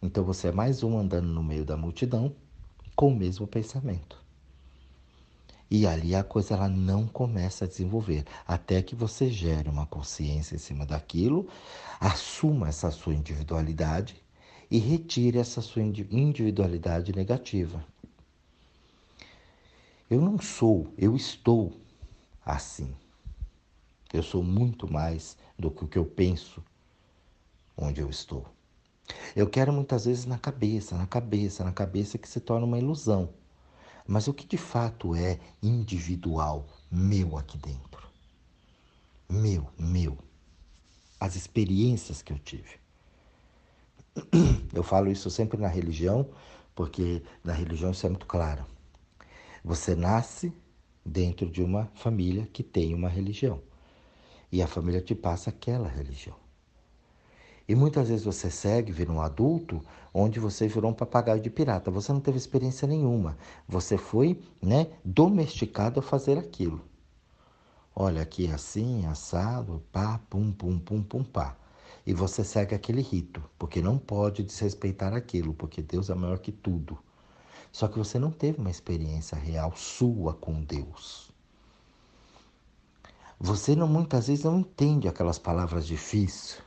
Então 0.00 0.22
você 0.22 0.48
é 0.48 0.52
mais 0.52 0.84
um 0.84 0.96
andando 0.96 1.26
no 1.26 1.42
meio 1.42 1.64
da 1.64 1.76
multidão 1.76 2.32
com 2.94 3.08
o 3.08 3.16
mesmo 3.16 3.46
pensamento. 3.46 4.25
E 5.70 5.86
ali 5.86 6.14
a 6.14 6.22
coisa 6.22 6.54
ela 6.54 6.68
não 6.68 7.06
começa 7.06 7.64
a 7.64 7.68
desenvolver, 7.68 8.24
até 8.46 8.82
que 8.82 8.94
você 8.94 9.30
gere 9.30 9.68
uma 9.68 9.86
consciência 9.86 10.54
em 10.54 10.58
cima 10.58 10.86
daquilo, 10.86 11.48
assuma 11.98 12.68
essa 12.68 12.90
sua 12.90 13.14
individualidade 13.14 14.16
e 14.70 14.78
retire 14.78 15.38
essa 15.38 15.60
sua 15.60 15.82
individualidade 15.82 17.12
negativa. 17.12 17.84
Eu 20.08 20.20
não 20.20 20.38
sou, 20.38 20.92
eu 20.96 21.16
estou 21.16 21.72
assim. 22.44 22.94
Eu 24.12 24.22
sou 24.22 24.42
muito 24.42 24.90
mais 24.90 25.36
do 25.58 25.68
que 25.70 25.84
o 25.84 25.88
que 25.88 25.98
eu 25.98 26.04
penso 26.04 26.62
onde 27.76 28.00
eu 28.00 28.08
estou. 28.08 28.46
Eu 29.34 29.48
quero 29.48 29.72
muitas 29.72 30.04
vezes 30.04 30.24
na 30.24 30.38
cabeça, 30.38 30.96
na 30.96 31.06
cabeça, 31.06 31.64
na 31.64 31.72
cabeça 31.72 32.18
que 32.18 32.28
se 32.28 32.40
torna 32.40 32.66
uma 32.66 32.78
ilusão. 32.78 33.28
Mas 34.06 34.28
o 34.28 34.34
que 34.34 34.46
de 34.46 34.56
fato 34.56 35.14
é 35.14 35.38
individual, 35.62 36.66
meu 36.90 37.36
aqui 37.36 37.58
dentro? 37.58 38.06
Meu, 39.28 39.68
meu. 39.78 40.16
As 41.18 41.34
experiências 41.34 42.22
que 42.22 42.32
eu 42.32 42.38
tive. 42.38 42.78
Eu 44.72 44.82
falo 44.82 45.10
isso 45.10 45.28
sempre 45.30 45.60
na 45.60 45.68
religião, 45.68 46.30
porque 46.74 47.22
na 47.42 47.52
religião 47.52 47.90
isso 47.90 48.06
é 48.06 48.08
muito 48.08 48.26
claro. 48.26 48.64
Você 49.64 49.94
nasce 49.96 50.52
dentro 51.04 51.50
de 51.50 51.62
uma 51.62 51.90
família 51.94 52.46
que 52.46 52.62
tem 52.62 52.94
uma 52.94 53.08
religião. 53.08 53.60
E 54.52 54.62
a 54.62 54.66
família 54.66 55.00
te 55.00 55.14
passa 55.14 55.50
aquela 55.50 55.88
religião. 55.88 56.45
E 57.68 57.74
muitas 57.74 58.08
vezes 58.08 58.24
você 58.24 58.48
segue, 58.48 58.92
vira 58.92 59.10
um 59.10 59.20
adulto, 59.20 59.82
onde 60.14 60.38
você 60.38 60.68
virou 60.68 60.90
um 60.90 60.94
papagaio 60.94 61.40
de 61.40 61.50
pirata. 61.50 61.90
Você 61.90 62.12
não 62.12 62.20
teve 62.20 62.38
experiência 62.38 62.86
nenhuma. 62.86 63.36
Você 63.68 63.98
foi 63.98 64.40
né, 64.62 64.86
domesticado 65.04 65.98
a 65.98 66.02
fazer 66.02 66.38
aquilo. 66.38 66.80
Olha, 67.94 68.22
aqui 68.22 68.46
é 68.46 68.52
assim, 68.52 69.04
assado, 69.06 69.82
pá, 69.90 70.20
pum, 70.30 70.52
pum, 70.52 70.78
pum, 70.78 71.02
pum, 71.02 71.24
pá. 71.24 71.56
E 72.06 72.14
você 72.14 72.44
segue 72.44 72.74
aquele 72.74 73.02
rito, 73.02 73.42
porque 73.58 73.80
não 73.82 73.98
pode 73.98 74.44
desrespeitar 74.44 75.12
aquilo, 75.12 75.52
porque 75.52 75.82
Deus 75.82 76.08
é 76.08 76.14
maior 76.14 76.38
que 76.38 76.52
tudo. 76.52 76.96
Só 77.72 77.88
que 77.88 77.98
você 77.98 78.16
não 78.18 78.30
teve 78.30 78.60
uma 78.60 78.70
experiência 78.70 79.36
real 79.36 79.74
sua 79.74 80.34
com 80.34 80.62
Deus. 80.62 81.32
Você 83.40 83.74
não, 83.74 83.88
muitas 83.88 84.28
vezes 84.28 84.44
não 84.44 84.60
entende 84.60 85.08
aquelas 85.08 85.38
palavras 85.38 85.86
difíceis 85.86 86.64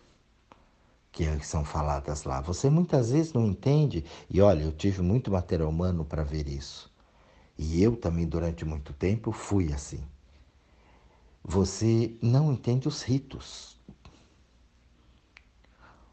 que 1.37 1.45
são 1.45 1.65
faladas 1.65 2.23
lá. 2.23 2.41
Você 2.41 2.69
muitas 2.69 3.11
vezes 3.11 3.33
não 3.33 3.45
entende, 3.45 4.05
e 4.29 4.41
olha, 4.41 4.63
eu 4.63 4.71
tive 4.71 5.01
muito 5.01 5.31
material 5.31 5.69
humano 5.69 6.05
para 6.05 6.23
ver 6.23 6.47
isso. 6.47 6.91
E 7.57 7.81
eu 7.83 7.95
também, 7.95 8.27
durante 8.27 8.65
muito 8.65 8.93
tempo, 8.93 9.31
fui 9.31 9.73
assim. 9.73 10.03
Você 11.43 12.15
não 12.21 12.53
entende 12.53 12.87
os 12.87 13.01
ritos 13.01 13.79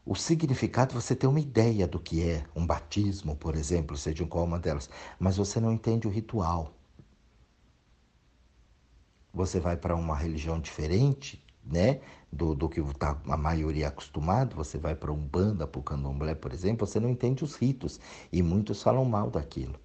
o 0.06 0.14
significado, 0.14 0.94
você 0.94 1.16
tem 1.16 1.28
uma 1.28 1.40
ideia 1.40 1.88
do 1.88 1.98
que 1.98 2.22
é 2.22 2.46
um 2.54 2.64
batismo, 2.64 3.34
por 3.34 3.56
exemplo, 3.56 3.96
seja 3.96 4.22
em 4.22 4.26
qual 4.28 4.44
uma 4.44 4.58
delas, 4.58 4.88
mas 5.18 5.36
você 5.36 5.58
não 5.58 5.72
entende 5.72 6.06
o 6.06 6.10
ritual. 6.10 6.72
Você 9.34 9.58
vai 9.58 9.76
para 9.76 9.96
uma 9.96 10.16
religião 10.16 10.60
diferente, 10.60 11.44
né, 11.66 12.00
do, 12.32 12.54
do 12.54 12.68
que 12.68 12.82
tá 12.94 13.18
a 13.28 13.36
maioria 13.36 13.88
acostumado, 13.88 14.54
você 14.56 14.78
vai 14.78 14.94
para 14.94 15.12
um 15.12 15.16
banda, 15.16 15.66
para 15.66 15.80
o 15.80 15.82
candomblé, 15.82 16.34
por 16.34 16.52
exemplo, 16.52 16.86
você 16.86 17.00
não 17.00 17.08
entende 17.08 17.44
os 17.44 17.56
ritos 17.56 18.00
e 18.32 18.42
muitos 18.42 18.82
falam 18.82 19.04
mal 19.04 19.30
daquilo 19.30 19.78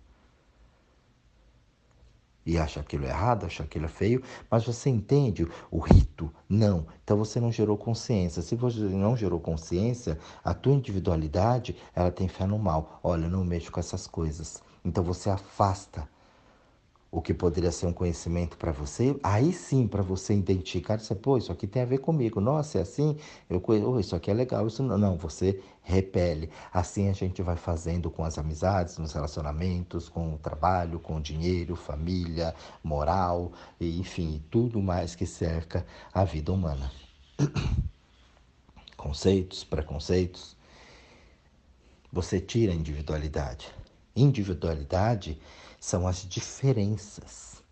e 2.45 2.57
acha 2.57 2.79
aquilo 2.79 3.05
errado, 3.05 3.45
acha 3.45 3.63
aquilo 3.63 3.87
feio, 3.87 4.23
mas 4.49 4.65
você 4.65 4.89
entende 4.89 5.47
o 5.69 5.79
rito? 5.79 6.33
Não. 6.49 6.85
Então 7.03 7.17
você 7.17 7.39
não 7.39 7.51
gerou 7.51 7.77
consciência. 7.77 8.41
Se 8.41 8.55
você 8.55 8.81
não 8.81 9.15
gerou 9.15 9.39
consciência, 9.39 10.17
a 10.43 10.53
tua 10.53 10.73
individualidade, 10.73 11.75
ela 11.95 12.11
tem 12.11 12.27
fé 12.27 12.45
no 12.45 12.57
mal. 12.57 12.99
Olha, 13.03 13.27
não 13.27 13.43
mexo 13.45 13.71
com 13.71 13.79
essas 13.79 14.07
coisas. 14.07 14.61
Então 14.83 15.03
você 15.03 15.29
afasta 15.29 16.07
o 17.11 17.21
que 17.21 17.33
poderia 17.33 17.73
ser 17.73 17.87
um 17.87 17.93
conhecimento 17.93 18.57
para 18.57 18.71
você, 18.71 19.19
aí 19.21 19.51
sim 19.51 19.85
para 19.85 20.01
você 20.01 20.33
identificar, 20.33 20.97
você, 20.97 21.13
pô, 21.13 21.37
isso 21.37 21.51
aqui 21.51 21.67
tem 21.67 21.81
a 21.81 21.85
ver 21.85 21.97
comigo, 21.97 22.39
nossa, 22.39 22.77
é 22.77 22.81
assim, 22.81 23.17
eu 23.49 23.59
conheço, 23.59 23.89
oh, 23.89 23.99
isso 23.99 24.15
aqui 24.15 24.31
é 24.31 24.33
legal, 24.33 24.65
isso 24.65 24.81
não, 24.81 24.97
não, 24.97 25.17
você 25.17 25.61
repele. 25.83 26.49
Assim 26.71 27.09
a 27.09 27.13
gente 27.13 27.41
vai 27.41 27.57
fazendo 27.57 28.09
com 28.09 28.23
as 28.23 28.37
amizades, 28.37 28.97
nos 28.97 29.11
relacionamentos, 29.11 30.07
com 30.07 30.35
o 30.35 30.37
trabalho, 30.37 30.99
com 30.99 31.17
o 31.17 31.21
dinheiro, 31.21 31.75
família, 31.75 32.55
moral, 32.81 33.51
e, 33.77 33.99
enfim, 33.99 34.41
tudo 34.49 34.81
mais 34.81 35.13
que 35.13 35.25
cerca 35.25 35.85
a 36.13 36.23
vida 36.23 36.53
humana. 36.53 36.89
Conceitos, 38.95 39.65
preconceitos. 39.65 40.55
Você 42.13 42.39
tira 42.39 42.71
a 42.71 42.75
individualidade. 42.75 43.69
Individualidade 44.15 45.37
são 45.81 46.07
as 46.07 46.27
diferenças. 46.27 47.63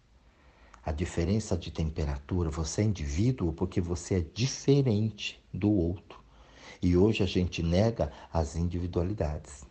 A 0.84 0.92
diferença 0.92 1.56
de 1.56 1.70
temperatura, 1.70 2.50
você 2.50 2.82
é 2.82 2.86
indivíduo 2.86 3.54
porque 3.54 3.80
você 3.80 4.16
é 4.16 4.26
diferente 4.34 5.40
do 5.54 5.72
outro. 5.72 6.20
E 6.82 6.98
hoje 6.98 7.22
a 7.22 7.28
gente 7.28 7.62
nega 7.62 8.12
as 8.34 8.56
individualidades. 8.56 9.64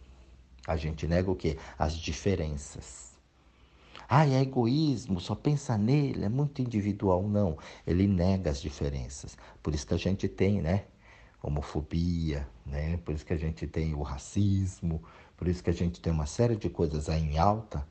A 0.68 0.76
gente 0.76 1.04
nega 1.09 1.28
o 1.28 1.35
quê? 1.35 1.59
As 1.76 1.95
diferenças. 1.95 3.18
Ah, 4.09 4.25
é 4.25 4.40
egoísmo, 4.40 5.18
só 5.18 5.35
pensa 5.35 5.76
nele, 5.76 6.25
é 6.25 6.28
muito 6.28 6.62
individual. 6.62 7.26
Não, 7.26 7.59
ele 7.85 8.07
nega 8.07 8.50
as 8.50 8.61
diferenças. 8.61 9.37
Por 9.61 9.75
isso 9.75 9.87
que 9.87 9.95
a 9.95 9.99
gente 9.99 10.28
tem, 10.28 10.62
né? 10.62 10.85
Homofobia, 11.42 12.49
né? 12.64 12.99
Por 12.99 13.16
isso 13.16 13.26
que 13.26 13.33
a 13.33 13.37
gente 13.37 13.66
tem 13.66 13.95
o 13.95 14.02
racismo, 14.02 15.02
por 15.37 15.49
isso 15.49 15.62
que 15.62 15.71
a 15.71 15.75
gente 15.75 16.00
tem 16.00 16.12
uma 16.12 16.26
série 16.26 16.54
de 16.54 16.71
coisas 16.71 17.09
aí 17.09 17.21
em 17.21 17.37
alta 17.37 17.85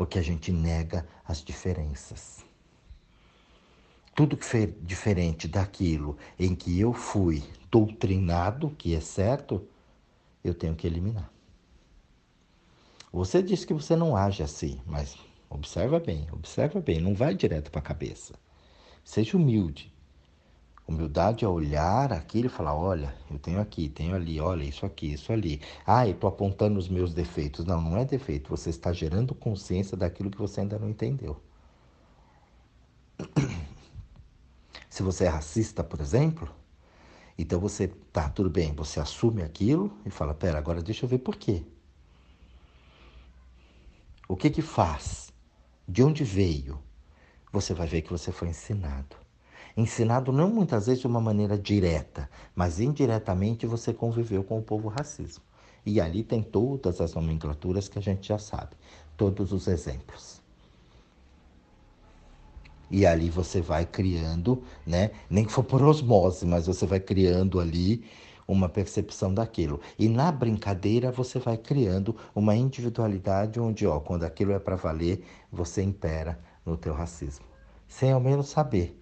porque 0.00 0.18
a 0.18 0.22
gente 0.22 0.50
nega 0.50 1.06
as 1.28 1.44
diferenças. 1.44 2.42
Tudo 4.14 4.34
que 4.34 4.46
foi 4.46 4.66
diferente 4.80 5.46
daquilo 5.46 6.16
em 6.38 6.54
que 6.54 6.80
eu 6.80 6.94
fui 6.94 7.44
doutrinado, 7.70 8.70
que 8.78 8.94
é 8.94 9.00
certo, 9.02 9.62
eu 10.42 10.54
tenho 10.54 10.74
que 10.74 10.86
eliminar. 10.86 11.30
Você 13.12 13.42
diz 13.42 13.66
que 13.66 13.74
você 13.74 13.94
não 13.94 14.16
age 14.16 14.42
assim, 14.42 14.80
mas 14.86 15.18
observa 15.50 16.00
bem, 16.00 16.26
observa 16.32 16.80
bem, 16.80 16.98
não 16.98 17.14
vai 17.14 17.34
direto 17.34 17.70
para 17.70 17.80
a 17.80 17.84
cabeça. 17.84 18.32
Seja 19.04 19.36
humilde. 19.36 19.92
Humildade 20.90 21.44
é 21.44 21.48
olhar 21.48 22.12
aquilo 22.12 22.46
e 22.46 22.48
falar: 22.48 22.74
olha, 22.74 23.14
eu 23.30 23.38
tenho 23.38 23.60
aqui, 23.60 23.88
tenho 23.88 24.12
ali, 24.12 24.40
olha, 24.40 24.64
isso 24.64 24.84
aqui, 24.84 25.12
isso 25.12 25.32
ali. 25.32 25.60
Ah, 25.86 26.04
eu 26.04 26.14
estou 26.14 26.26
apontando 26.26 26.80
os 26.80 26.88
meus 26.88 27.14
defeitos. 27.14 27.64
Não, 27.64 27.80
não 27.80 27.96
é 27.96 28.04
defeito. 28.04 28.50
Você 28.50 28.70
está 28.70 28.92
gerando 28.92 29.32
consciência 29.32 29.96
daquilo 29.96 30.32
que 30.32 30.38
você 30.38 30.62
ainda 30.62 30.80
não 30.80 30.90
entendeu. 30.90 31.40
Se 34.90 35.04
você 35.04 35.26
é 35.26 35.28
racista, 35.28 35.84
por 35.84 36.00
exemplo, 36.00 36.52
então 37.38 37.60
você 37.60 37.86
tá 38.12 38.28
tudo 38.28 38.50
bem, 38.50 38.74
você 38.74 38.98
assume 38.98 39.44
aquilo 39.44 39.96
e 40.04 40.10
fala: 40.10 40.34
pera, 40.34 40.58
agora 40.58 40.82
deixa 40.82 41.04
eu 41.04 41.08
ver 41.08 41.18
por 41.18 41.36
quê. 41.36 41.62
O 44.26 44.36
que 44.36 44.50
que 44.50 44.60
faz? 44.60 45.32
De 45.86 46.02
onde 46.02 46.24
veio? 46.24 46.82
Você 47.52 47.74
vai 47.74 47.86
ver 47.86 48.02
que 48.02 48.10
você 48.10 48.32
foi 48.32 48.48
ensinado 48.48 49.19
ensinado 49.76 50.32
não 50.32 50.48
muitas 50.50 50.86
vezes 50.86 51.00
de 51.00 51.06
uma 51.06 51.20
maneira 51.20 51.56
direta, 51.58 52.28
mas 52.54 52.80
indiretamente 52.80 53.66
você 53.66 53.92
conviveu 53.92 54.42
com 54.42 54.58
o 54.58 54.62
povo 54.62 54.88
racismo. 54.88 55.44
E 55.84 56.00
ali 56.00 56.22
tem 56.22 56.42
todas 56.42 57.00
as 57.00 57.14
nomenclaturas 57.14 57.88
que 57.88 57.98
a 57.98 58.02
gente 58.02 58.28
já 58.28 58.38
sabe, 58.38 58.76
todos 59.16 59.52
os 59.52 59.66
exemplos. 59.66 60.40
E 62.90 63.06
ali 63.06 63.30
você 63.30 63.60
vai 63.60 63.86
criando, 63.86 64.62
né? 64.84 65.12
Nem 65.30 65.44
que 65.44 65.52
for 65.52 65.62
por 65.62 65.82
osmose, 65.82 66.44
mas 66.44 66.66
você 66.66 66.84
vai 66.84 66.98
criando 66.98 67.60
ali 67.60 68.04
uma 68.48 68.68
percepção 68.68 69.32
daquilo. 69.32 69.80
E 69.96 70.08
na 70.08 70.32
brincadeira 70.32 71.12
você 71.12 71.38
vai 71.38 71.56
criando 71.56 72.16
uma 72.34 72.56
individualidade 72.56 73.60
onde, 73.60 73.86
ó, 73.86 74.00
quando 74.00 74.24
aquilo 74.24 74.52
é 74.52 74.58
para 74.58 74.74
valer, 74.74 75.24
você 75.52 75.82
impera 75.82 76.38
no 76.66 76.76
teu 76.76 76.92
racismo, 76.92 77.46
sem 77.88 78.10
ao 78.10 78.20
menos 78.20 78.48
saber 78.48 78.99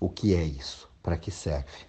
o 0.00 0.08
que 0.08 0.34
é 0.34 0.42
isso? 0.42 0.88
Para 1.02 1.16
que 1.16 1.30
serve? 1.30 1.86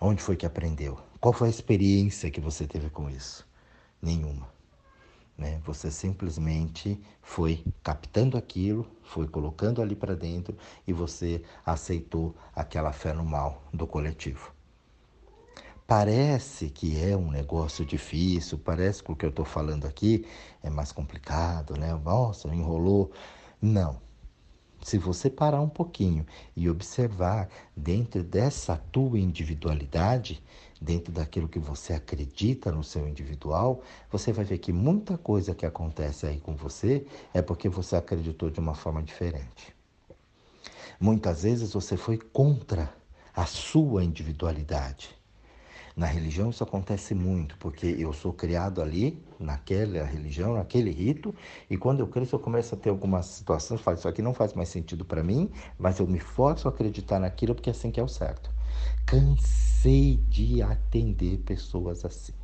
Onde 0.00 0.22
foi 0.22 0.36
que 0.36 0.46
aprendeu? 0.46 0.98
Qual 1.20 1.32
foi 1.32 1.48
a 1.48 1.50
experiência 1.50 2.30
que 2.30 2.40
você 2.40 2.66
teve 2.66 2.90
com 2.90 3.08
isso? 3.08 3.46
Nenhuma. 4.00 4.48
Né? 5.36 5.60
Você 5.64 5.90
simplesmente 5.90 7.00
foi 7.22 7.64
captando 7.82 8.36
aquilo, 8.36 8.86
foi 9.02 9.26
colocando 9.26 9.82
ali 9.82 9.94
para 9.94 10.14
dentro 10.14 10.56
e 10.86 10.92
você 10.92 11.42
aceitou 11.64 12.34
aquela 12.54 12.92
fé 12.92 13.12
no 13.12 13.24
mal 13.24 13.62
do 13.72 13.86
coletivo. 13.86 14.52
Parece 15.86 16.68
que 16.68 17.00
é 17.00 17.16
um 17.16 17.30
negócio 17.30 17.84
difícil, 17.84 18.58
parece 18.58 19.02
que 19.02 19.12
o 19.12 19.16
que 19.16 19.24
eu 19.24 19.30
estou 19.30 19.44
falando 19.44 19.86
aqui 19.86 20.26
é 20.62 20.68
mais 20.68 20.90
complicado, 20.90 21.76
né? 21.76 21.94
Nossa, 21.94 22.48
enrolou. 22.48 23.12
Não. 23.62 24.00
Se 24.86 24.98
você 24.98 25.28
parar 25.28 25.60
um 25.60 25.68
pouquinho 25.68 26.24
e 26.54 26.70
observar 26.70 27.48
dentro 27.76 28.22
dessa 28.22 28.76
tua 28.76 29.18
individualidade, 29.18 30.40
dentro 30.80 31.12
daquilo 31.12 31.48
que 31.48 31.58
você 31.58 31.92
acredita 31.92 32.70
no 32.70 32.84
seu 32.84 33.08
individual, 33.08 33.82
você 34.08 34.32
vai 34.32 34.44
ver 34.44 34.58
que 34.58 34.72
muita 34.72 35.18
coisa 35.18 35.56
que 35.56 35.66
acontece 35.66 36.24
aí 36.24 36.38
com 36.38 36.54
você 36.54 37.04
é 37.34 37.42
porque 37.42 37.68
você 37.68 37.96
acreditou 37.96 38.48
de 38.48 38.60
uma 38.60 38.76
forma 38.76 39.02
diferente. 39.02 39.74
Muitas 41.00 41.42
vezes 41.42 41.72
você 41.72 41.96
foi 41.96 42.16
contra 42.16 42.94
a 43.34 43.44
sua 43.44 44.04
individualidade. 44.04 45.15
Na 45.96 46.04
religião 46.04 46.50
isso 46.50 46.62
acontece 46.62 47.14
muito, 47.14 47.56
porque 47.56 47.86
eu 47.86 48.12
sou 48.12 48.30
criado 48.30 48.82
ali, 48.82 49.18
naquela 49.40 50.04
religião, 50.04 50.52
naquele 50.52 50.90
rito, 50.90 51.34
e 51.70 51.78
quando 51.78 52.00
eu 52.00 52.06
cresço 52.06 52.36
eu 52.36 52.38
começo 52.38 52.74
a 52.74 52.78
ter 52.78 52.90
algumas 52.90 53.24
situações, 53.24 53.80
falo, 53.80 53.96
isso 53.96 54.06
aqui 54.06 54.20
não 54.20 54.34
faz 54.34 54.52
mais 54.52 54.68
sentido 54.68 55.06
para 55.06 55.22
mim, 55.22 55.50
mas 55.78 55.98
eu 55.98 56.06
me 56.06 56.20
forço 56.20 56.68
a 56.68 56.70
acreditar 56.70 57.18
naquilo 57.18 57.54
porque 57.54 57.70
é 57.70 57.72
assim 57.72 57.90
que 57.90 57.98
é 57.98 58.02
o 58.02 58.08
certo. 58.08 58.50
Cansei 59.06 60.18
de 60.28 60.60
atender 60.60 61.38
pessoas 61.38 62.04
assim. 62.04 62.34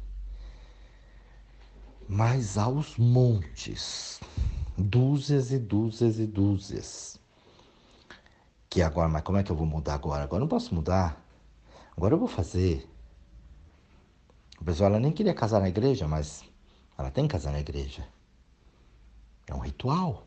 Mas 2.09 2.57
aos 2.57 2.97
montes, 2.97 4.19
dúzias 4.79 5.53
e 5.53 5.59
dúzias 5.59 6.19
e 6.19 6.27
dúzias. 6.27 7.21
Que 8.71 8.81
agora, 8.81 9.11
mas 9.11 9.23
como 9.23 9.37
é 9.37 9.43
que 9.43 9.53
eu 9.53 9.57
vou 9.57 9.67
mudar 9.67 9.95
agora? 9.95 10.25
Agora 10.25 10.39
eu 10.39 10.45
não 10.45 10.49
posso 10.49 10.75
mudar. 10.75 11.23
Agora 11.95 12.15
eu 12.15 12.19
vou 12.19 12.29
fazer. 12.29 12.92
A 14.63 14.65
pessoa 14.65 14.87
ela 14.87 15.01
nem 15.01 15.11
queria 15.11 15.35
casar 15.35 15.61
na 15.61 15.69
igreja, 15.69 16.07
mas 16.07 16.45
ela 16.97 17.11
tem 17.11 17.27
que 17.27 17.33
casar 17.33 17.51
na 17.51 17.59
igreja. 17.59 18.07
É 19.49 19.53
um 19.53 19.59
ritual. 19.59 20.25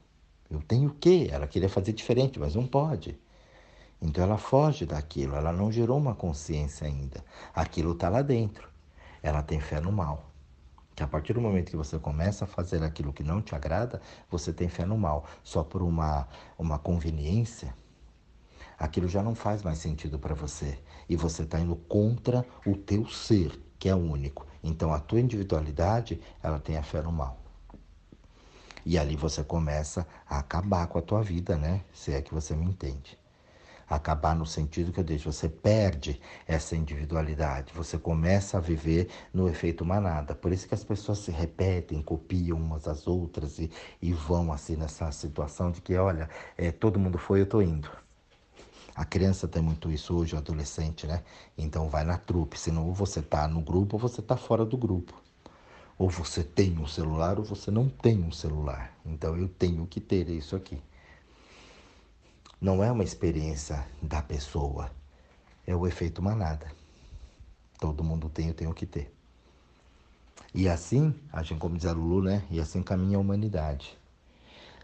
Eu 0.49 0.61
tenho 0.61 0.89
o 0.89 0.93
quê? 0.93 1.29
Ela 1.31 1.47
queria 1.47 1.69
fazer 1.69 1.93
diferente, 1.93 2.37
mas 2.37 2.53
não 2.53 2.67
pode. 2.67 3.17
Então 4.01 4.21
ela 4.25 4.37
foge 4.37 4.85
daquilo, 4.85 5.37
ela 5.37 5.53
não 5.53 5.71
gerou 5.71 5.97
uma 5.97 6.13
consciência 6.13 6.85
ainda. 6.85 7.23
Aquilo 7.53 7.93
está 7.93 8.09
lá 8.09 8.21
dentro. 8.21 8.67
Ela 9.23 9.41
tem 9.41 9.61
fé 9.61 9.79
no 9.79 9.89
mal. 9.89 10.29
Que 10.93 11.01
a 11.01 11.07
partir 11.07 11.31
do 11.31 11.39
momento 11.39 11.69
que 11.69 11.77
você 11.77 11.97
começa 11.97 12.43
a 12.43 12.47
fazer 12.47 12.83
aquilo 12.83 13.13
que 13.13 13.23
não 13.23 13.41
te 13.41 13.55
agrada, 13.55 14.01
você 14.29 14.51
tem 14.51 14.67
fé 14.67 14.85
no 14.85 14.97
mal. 14.97 15.23
Só 15.45 15.63
por 15.63 15.81
uma, 15.81 16.27
uma 16.59 16.77
conveniência, 16.77 17.73
aquilo 18.77 19.07
já 19.07 19.23
não 19.23 19.33
faz 19.33 19.63
mais 19.63 19.77
sentido 19.77 20.19
para 20.19 20.35
você. 20.35 20.77
E 21.07 21.15
você 21.15 21.43
está 21.43 21.57
indo 21.57 21.77
contra 21.77 22.45
o 22.65 22.75
teu 22.75 23.07
ser 23.07 23.63
que 23.85 23.89
é 23.89 23.93
único. 23.93 24.47
Então 24.63 24.91
a 24.91 24.99
tua 24.99 25.19
individualidade, 25.19 26.19
ela 26.41 26.59
tem 26.59 26.75
a 26.75 26.81
fé 26.81 27.03
no 27.03 27.11
mal. 27.11 27.37
E 28.83 28.97
ali 28.97 29.15
você 29.15 29.43
começa 29.43 30.07
a 30.27 30.39
acabar 30.39 30.87
com 30.87 30.97
a 30.97 31.03
tua 31.03 31.21
vida, 31.21 31.55
né? 31.55 31.83
Se 31.93 32.11
é 32.11 32.19
que 32.19 32.33
você 32.33 32.55
me 32.55 32.65
entende. 32.65 33.15
Acabar 33.87 34.35
no 34.35 34.43
sentido 34.43 34.91
que 34.91 34.99
eu 34.99 35.03
deixo, 35.03 35.31
você 35.31 35.47
perde 35.47 36.19
essa 36.47 36.75
individualidade, 36.75 37.73
você 37.75 37.95
começa 37.95 38.57
a 38.57 38.59
viver 38.59 39.07
no 39.31 39.47
efeito 39.47 39.85
manada. 39.85 40.33
Por 40.33 40.51
isso 40.51 40.67
que 40.67 40.73
as 40.73 40.83
pessoas 40.83 41.19
se 41.19 41.29
repetem, 41.29 42.01
copiam 42.01 42.57
umas 42.57 42.87
às 42.87 43.05
outras 43.05 43.59
e, 43.59 43.69
e 44.01 44.11
vão 44.13 44.51
assim 44.51 44.75
nessa 44.75 45.11
situação 45.11 45.69
de 45.69 45.79
que, 45.79 45.95
olha, 45.95 46.27
é, 46.57 46.71
todo 46.71 46.99
mundo 46.99 47.19
foi, 47.19 47.41
eu 47.41 47.43
estou 47.43 47.61
indo. 47.61 47.91
A 48.95 49.03
criança 49.03 49.45
tem 49.45 49.61
muito 49.61 49.91
isso 49.91 50.15
hoje, 50.15 50.35
o 50.35 50.37
adolescente, 50.37 51.05
né? 51.05 51.21
Então 51.57 51.89
vai 51.89 52.05
na 52.05 52.17
trupe, 52.17 52.57
senão 52.57 52.87
ou 52.87 52.93
você 52.93 53.21
tá 53.21 53.45
no 53.45 53.59
grupo 53.59 53.97
ou 53.97 53.99
você 53.99 54.21
tá 54.21 54.37
fora 54.37 54.65
do 54.65 54.77
grupo. 54.77 55.13
Ou 55.97 56.09
você 56.09 56.43
tem 56.43 56.77
um 56.79 56.87
celular 56.87 57.37
ou 57.37 57.43
você 57.43 57.69
não 57.69 57.89
tem 57.89 58.23
um 58.23 58.31
celular. 58.31 58.97
Então 59.05 59.35
eu 59.35 59.49
tenho 59.49 59.85
que 59.85 59.99
ter 59.99 60.29
isso 60.29 60.55
aqui. 60.55 60.81
Não 62.61 62.81
é 62.81 62.89
uma 62.89 63.03
experiência 63.03 63.85
da 64.01 64.21
pessoa, 64.21 64.89
é 65.67 65.75
o 65.75 65.85
efeito 65.85 66.21
manada. 66.21 66.71
Todo 67.77 68.03
mundo 68.03 68.29
tem, 68.29 68.47
eu 68.47 68.53
tenho 68.53 68.73
que 68.73 68.85
ter. 68.85 69.13
E 70.53 70.69
assim, 70.69 71.13
a 71.33 71.43
gente, 71.43 71.59
como 71.59 71.75
diz 71.75 71.85
a 71.85 71.91
Lulu, 71.91 72.23
né? 72.23 72.45
E 72.49 72.61
assim 72.61 72.81
caminha 72.81 73.17
a 73.17 73.19
humanidade. 73.19 73.97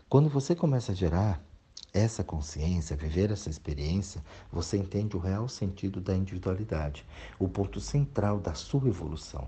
Quando 0.10 0.28
você 0.28 0.54
começa 0.54 0.92
a 0.92 0.96
gerar 0.96 1.42
essa 1.94 2.24
consciência, 2.24 2.96
viver 2.96 3.32
essa 3.32 3.50
experiência, 3.50 4.24
você 4.52 4.78
entende 4.78 5.16
o 5.18 5.20
real 5.20 5.48
sentido 5.48 6.00
da 6.00 6.16
individualidade, 6.16 7.06
o 7.38 7.50
ponto 7.50 7.80
central 7.80 8.40
da 8.40 8.54
sua 8.54 8.88
evolução. 8.88 9.48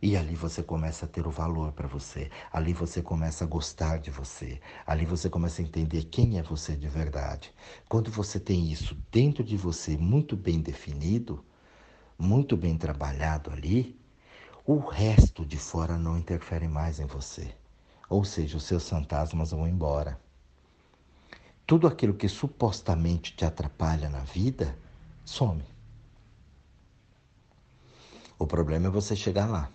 E 0.00 0.16
ali 0.16 0.34
você 0.34 0.64
começa 0.64 1.04
a 1.04 1.08
ter 1.08 1.26
o 1.28 1.30
valor 1.30 1.70
para 1.72 1.86
você, 1.86 2.28
ali 2.52 2.72
você 2.72 3.00
começa 3.00 3.44
a 3.44 3.46
gostar 3.46 3.98
de 3.98 4.10
você, 4.10 4.60
ali 4.84 5.04
você 5.04 5.30
começa 5.30 5.62
a 5.62 5.64
entender 5.64 6.04
quem 6.04 6.38
é 6.38 6.42
você 6.42 6.74
de 6.74 6.88
verdade. 6.88 7.54
Quando 7.88 8.10
você 8.10 8.40
tem 8.40 8.72
isso 8.72 8.96
dentro 9.12 9.44
de 9.44 9.56
você 9.56 9.96
muito 9.96 10.36
bem 10.36 10.60
definido, 10.60 11.44
muito 12.18 12.56
bem 12.56 12.76
trabalhado 12.76 13.52
ali, 13.52 13.96
o 14.66 14.78
resto 14.78 15.46
de 15.46 15.56
fora 15.56 15.96
não 15.96 16.18
interfere 16.18 16.66
mais 16.66 16.98
em 16.98 17.06
você. 17.06 17.54
Ou 18.08 18.24
seja, 18.24 18.56
os 18.56 18.64
seus 18.64 18.88
fantasmas 18.88 19.52
vão 19.52 19.68
embora 19.68 20.18
tudo 21.66 21.86
aquilo 21.86 22.14
que 22.14 22.28
supostamente 22.28 23.34
te 23.34 23.44
atrapalha 23.44 24.08
na 24.08 24.20
vida 24.20 24.76
some. 25.24 25.64
O 28.38 28.46
problema 28.46 28.88
é 28.88 28.90
você 28.90 29.14
chegar 29.14 29.46
lá. 29.46 29.70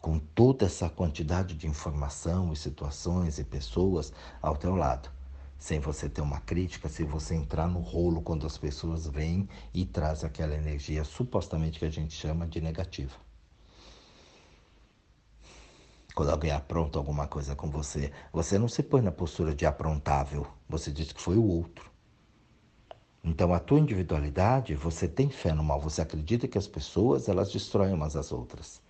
Com 0.00 0.18
toda 0.18 0.64
essa 0.64 0.88
quantidade 0.88 1.54
de 1.54 1.66
informação 1.66 2.52
e 2.52 2.56
situações 2.56 3.38
e 3.38 3.44
pessoas 3.44 4.12
ao 4.40 4.56
teu 4.56 4.74
lado. 4.74 5.10
Sem 5.58 5.80
você 5.80 6.08
ter 6.08 6.20
uma 6.20 6.40
crítica, 6.40 6.88
sem 6.88 7.04
você 7.04 7.34
entrar 7.34 7.66
no 7.66 7.80
rolo 7.80 8.22
quando 8.22 8.46
as 8.46 8.56
pessoas 8.56 9.06
vêm 9.06 9.48
e 9.74 9.84
trazem 9.84 10.28
aquela 10.28 10.54
energia 10.54 11.04
supostamente 11.04 11.78
que 11.78 11.84
a 11.84 11.90
gente 11.90 12.14
chama 12.14 12.46
de 12.46 12.60
negativa. 12.60 13.25
Quando 16.16 16.30
alguém 16.30 16.50
apronta 16.50 16.98
alguma 16.98 17.26
coisa 17.26 17.54
com 17.54 17.68
você, 17.68 18.10
você 18.32 18.58
não 18.58 18.68
se 18.68 18.82
põe 18.82 19.02
na 19.02 19.12
postura 19.12 19.54
de 19.54 19.66
aprontável, 19.66 20.46
você 20.66 20.90
diz 20.90 21.12
que 21.12 21.20
foi 21.20 21.36
o 21.36 21.46
outro. 21.46 21.90
Então, 23.22 23.52
a 23.52 23.58
tua 23.58 23.78
individualidade, 23.78 24.74
você 24.74 25.06
tem 25.06 25.28
fé 25.28 25.52
no 25.52 25.62
mal, 25.62 25.78
você 25.78 26.00
acredita 26.00 26.48
que 26.48 26.56
as 26.56 26.66
pessoas, 26.66 27.28
elas 27.28 27.52
destroem 27.52 27.92
umas 27.92 28.16
às 28.16 28.32
outras. 28.32 28.80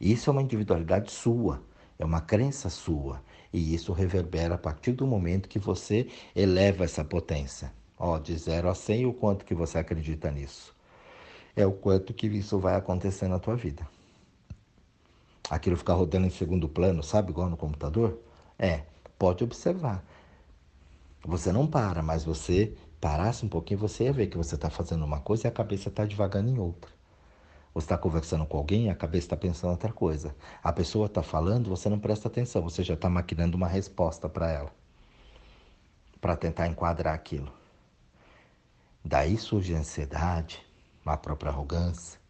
Isso 0.00 0.30
é 0.30 0.32
uma 0.32 0.40
individualidade 0.40 1.12
sua, 1.12 1.62
é 1.98 2.06
uma 2.06 2.22
crença 2.22 2.70
sua. 2.70 3.22
E 3.52 3.74
isso 3.74 3.92
reverbera 3.92 4.54
a 4.54 4.58
partir 4.58 4.92
do 4.92 5.06
momento 5.06 5.50
que 5.50 5.58
você 5.58 6.08
eleva 6.34 6.84
essa 6.84 7.04
potência. 7.04 7.70
Ó, 7.98 8.18
de 8.18 8.34
0 8.34 8.70
a 8.70 8.74
100, 8.74 9.04
o 9.04 9.12
quanto 9.12 9.44
que 9.44 9.54
você 9.54 9.76
acredita 9.76 10.30
nisso. 10.30 10.74
É 11.54 11.66
o 11.66 11.72
quanto 11.72 12.14
que 12.14 12.28
isso 12.28 12.58
vai 12.58 12.76
acontecer 12.76 13.28
na 13.28 13.38
tua 13.38 13.56
vida 13.56 13.86
aquilo 15.50 15.76
ficar 15.76 15.94
rodando 15.94 16.26
em 16.26 16.30
segundo 16.30 16.68
plano, 16.68 17.02
sabe, 17.02 17.30
igual 17.30 17.48
no 17.48 17.56
computador? 17.56 18.18
É, 18.58 18.82
pode 19.18 19.44
observar. 19.44 20.04
Você 21.24 21.52
não 21.52 21.66
para, 21.66 22.02
mas 22.02 22.24
você 22.24 22.76
parasse 23.00 23.44
um 23.44 23.48
pouquinho, 23.48 23.80
você 23.80 24.04
ia 24.04 24.12
ver 24.12 24.26
que 24.28 24.36
você 24.36 24.54
está 24.54 24.70
fazendo 24.70 25.04
uma 25.04 25.20
coisa 25.20 25.46
e 25.46 25.48
a 25.48 25.52
cabeça 25.52 25.88
está 25.88 26.04
devagando 26.04 26.50
em 26.50 26.58
outra. 26.58 26.90
Você 27.74 27.86
está 27.86 27.96
conversando 27.96 28.44
com 28.44 28.58
alguém 28.58 28.86
e 28.86 28.90
a 28.90 28.94
cabeça 28.94 29.26
está 29.26 29.36
pensando 29.36 29.70
outra 29.70 29.92
coisa. 29.92 30.34
A 30.62 30.72
pessoa 30.72 31.06
está 31.06 31.22
falando, 31.22 31.70
você 31.70 31.88
não 31.88 31.98
presta 31.98 32.28
atenção, 32.28 32.62
você 32.62 32.82
já 32.82 32.94
está 32.94 33.08
maquinando 33.08 33.56
uma 33.56 33.66
resposta 33.66 34.28
para 34.28 34.50
ela, 34.50 34.70
para 36.20 36.36
tentar 36.36 36.68
enquadrar 36.68 37.14
aquilo. 37.14 37.52
Daí 39.04 39.36
surge 39.36 39.74
a 39.74 39.78
ansiedade, 39.78 40.64
a 41.04 41.16
própria 41.16 41.50
arrogância, 41.50 42.20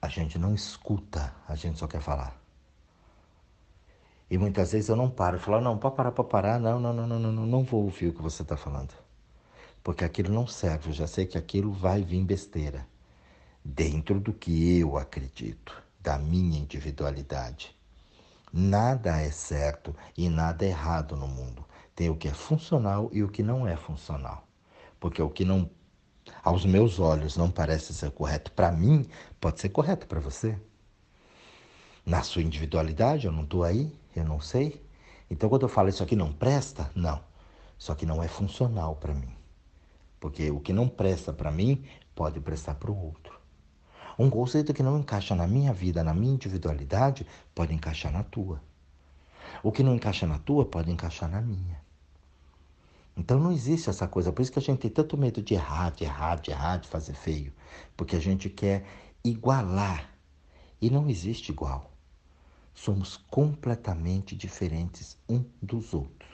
a 0.00 0.08
gente 0.08 0.38
não 0.38 0.54
escuta, 0.54 1.34
a 1.46 1.54
gente 1.54 1.78
só 1.78 1.86
quer 1.86 2.00
falar. 2.00 2.40
E 4.30 4.38
muitas 4.38 4.72
vezes 4.72 4.88
eu 4.88 4.96
não 4.96 5.10
paro, 5.10 5.36
eu 5.36 5.40
falo, 5.40 5.60
não, 5.60 5.76
para 5.76 5.90
parar, 5.90 6.12
para 6.12 6.24
parar, 6.24 6.60
não, 6.60 6.78
não, 6.78 6.92
não, 6.92 7.06
não, 7.06 7.18
não, 7.18 7.32
não, 7.32 7.46
não 7.46 7.64
vou 7.64 7.82
ouvir 7.82 8.08
o 8.08 8.12
que 8.12 8.22
você 8.22 8.42
está 8.42 8.56
falando. 8.56 8.94
Porque 9.82 10.04
aquilo 10.04 10.32
não 10.32 10.46
serve, 10.46 10.90
eu 10.90 10.92
já 10.92 11.06
sei 11.06 11.26
que 11.26 11.36
aquilo 11.36 11.72
vai 11.72 12.02
vir 12.02 12.24
besteira. 12.24 12.86
Dentro 13.64 14.20
do 14.20 14.32
que 14.32 14.78
eu 14.78 14.96
acredito, 14.96 15.82
da 16.00 16.16
minha 16.16 16.58
individualidade. 16.58 17.76
Nada 18.52 19.20
é 19.20 19.30
certo 19.30 19.94
e 20.16 20.28
nada 20.28 20.64
é 20.64 20.68
errado 20.68 21.16
no 21.16 21.28
mundo. 21.28 21.64
Tem 21.94 22.08
o 22.08 22.16
que 22.16 22.28
é 22.28 22.32
funcional 22.32 23.10
e 23.12 23.22
o 23.22 23.28
que 23.28 23.42
não 23.42 23.66
é 23.66 23.76
funcional. 23.76 24.46
Porque 24.98 25.20
o 25.20 25.28
que 25.28 25.44
não 25.44 25.68
aos 26.42 26.64
meus 26.64 26.98
olhos 26.98 27.36
não 27.36 27.50
parece 27.50 27.92
ser 27.94 28.10
correto 28.10 28.52
para 28.52 28.70
mim, 28.72 29.06
pode 29.40 29.60
ser 29.60 29.68
correto 29.68 30.06
para 30.06 30.20
você. 30.20 30.58
Na 32.04 32.22
sua 32.22 32.42
individualidade, 32.42 33.26
eu 33.26 33.32
não 33.32 33.44
estou 33.44 33.62
aí, 33.62 33.92
eu 34.16 34.24
não 34.24 34.40
sei. 34.40 34.84
Então, 35.30 35.48
quando 35.48 35.62
eu 35.62 35.68
falo 35.68 35.88
isso 35.88 36.02
aqui 36.02 36.16
não 36.16 36.32
presta, 36.32 36.90
não. 36.94 37.20
Isso 37.78 37.92
aqui 37.92 38.04
não 38.04 38.22
é 38.22 38.28
funcional 38.28 38.96
para 38.96 39.14
mim. 39.14 39.32
Porque 40.18 40.50
o 40.50 40.60
que 40.60 40.72
não 40.72 40.88
presta 40.88 41.32
para 41.32 41.50
mim 41.50 41.84
pode 42.14 42.40
prestar 42.40 42.74
para 42.74 42.90
o 42.90 43.04
outro. 43.06 43.38
Um 44.18 44.28
conceito 44.28 44.74
que 44.74 44.82
não 44.82 44.98
encaixa 44.98 45.34
na 45.34 45.46
minha 45.46 45.72
vida, 45.72 46.04
na 46.04 46.12
minha 46.12 46.34
individualidade, 46.34 47.26
pode 47.54 47.72
encaixar 47.72 48.12
na 48.12 48.22
tua. 48.22 48.60
O 49.62 49.72
que 49.72 49.82
não 49.82 49.94
encaixa 49.94 50.26
na 50.26 50.38
tua 50.38 50.66
pode 50.66 50.90
encaixar 50.90 51.30
na 51.30 51.40
minha. 51.40 51.80
Então 53.16 53.38
não 53.38 53.52
existe 53.52 53.90
essa 53.90 54.08
coisa. 54.08 54.32
Por 54.32 54.42
isso 54.42 54.52
que 54.52 54.58
a 54.58 54.62
gente 54.62 54.80
tem 54.80 54.90
tanto 54.90 55.16
medo 55.16 55.42
de 55.42 55.54
errar, 55.54 55.90
de 55.90 56.04
errar, 56.04 56.40
de 56.40 56.50
errar, 56.50 56.78
de 56.78 56.88
fazer 56.88 57.14
feio. 57.14 57.52
Porque 57.96 58.16
a 58.16 58.20
gente 58.20 58.48
quer 58.48 58.86
igualar. 59.24 60.08
E 60.80 60.88
não 60.88 61.08
existe 61.08 61.50
igual. 61.50 61.92
Somos 62.74 63.16
completamente 63.16 64.34
diferentes 64.34 65.18
um 65.28 65.44
dos 65.60 65.92
outros. 65.92 66.30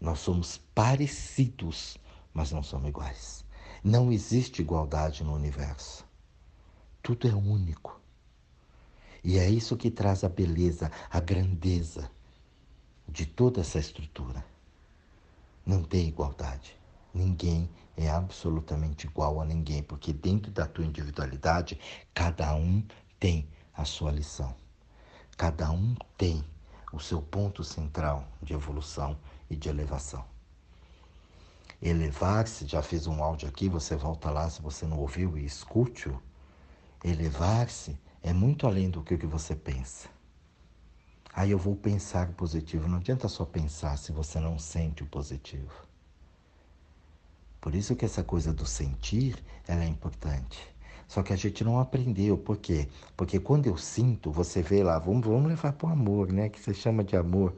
Nós 0.00 0.18
somos 0.18 0.58
parecidos, 0.74 1.96
mas 2.34 2.52
não 2.52 2.62
somos 2.62 2.88
iguais. 2.88 3.44
Não 3.82 4.12
existe 4.12 4.60
igualdade 4.60 5.24
no 5.24 5.34
universo. 5.34 6.04
Tudo 7.02 7.28
é 7.28 7.34
único. 7.34 7.98
E 9.24 9.38
é 9.38 9.48
isso 9.48 9.76
que 9.76 9.90
traz 9.90 10.22
a 10.22 10.28
beleza, 10.28 10.90
a 11.10 11.18
grandeza 11.18 12.10
de 13.08 13.24
toda 13.24 13.60
essa 13.60 13.78
estrutura. 13.78 14.44
Não 15.66 15.82
tem 15.82 16.06
igualdade. 16.06 16.78
Ninguém 17.12 17.68
é 17.96 18.08
absolutamente 18.08 19.08
igual 19.08 19.40
a 19.40 19.44
ninguém, 19.44 19.82
porque 19.82 20.12
dentro 20.12 20.52
da 20.52 20.64
tua 20.64 20.84
individualidade, 20.84 21.80
cada 22.14 22.54
um 22.54 22.86
tem 23.18 23.48
a 23.74 23.84
sua 23.84 24.12
lição. 24.12 24.54
Cada 25.36 25.72
um 25.72 25.96
tem 26.16 26.44
o 26.92 27.00
seu 27.00 27.20
ponto 27.20 27.64
central 27.64 28.28
de 28.40 28.54
evolução 28.54 29.18
e 29.50 29.56
de 29.56 29.68
elevação. 29.68 30.24
Elevar-se, 31.82 32.64
já 32.64 32.80
fiz 32.80 33.08
um 33.08 33.20
áudio 33.22 33.48
aqui, 33.48 33.68
você 33.68 33.96
volta 33.96 34.30
lá 34.30 34.48
se 34.48 34.62
você 34.62 34.86
não 34.86 35.00
ouviu 35.00 35.36
e 35.36 35.44
escute-o. 35.44 36.22
Elevar-se 37.02 37.98
é 38.22 38.32
muito 38.32 38.68
além 38.68 38.88
do 38.88 39.02
que 39.02 39.16
você 39.26 39.56
pensa. 39.56 40.15
Aí 41.36 41.50
eu 41.50 41.58
vou 41.58 41.76
pensar 41.76 42.32
positivo. 42.32 42.88
Não 42.88 42.96
adianta 42.96 43.28
só 43.28 43.44
pensar 43.44 43.98
se 43.98 44.10
você 44.10 44.40
não 44.40 44.58
sente 44.58 45.02
o 45.02 45.06
positivo. 45.06 45.70
Por 47.60 47.74
isso 47.74 47.94
que 47.94 48.06
essa 48.06 48.24
coisa 48.24 48.54
do 48.54 48.64
sentir, 48.64 49.36
ela 49.68 49.84
é 49.84 49.86
importante. 49.86 50.58
Só 51.06 51.22
que 51.22 51.34
a 51.34 51.36
gente 51.36 51.62
não 51.62 51.78
aprendeu. 51.78 52.38
Por 52.38 52.56
quê? 52.56 52.88
Porque 53.14 53.38
quando 53.38 53.66
eu 53.66 53.76
sinto, 53.76 54.30
você 54.30 54.62
vê 54.62 54.82
lá, 54.82 54.98
vamos, 54.98 55.26
vamos 55.26 55.46
levar 55.46 55.74
para 55.74 55.90
o 55.90 55.92
amor, 55.92 56.32
né? 56.32 56.48
Que 56.48 56.58
você 56.58 56.72
chama 56.72 57.04
de 57.04 57.18
amor. 57.18 57.54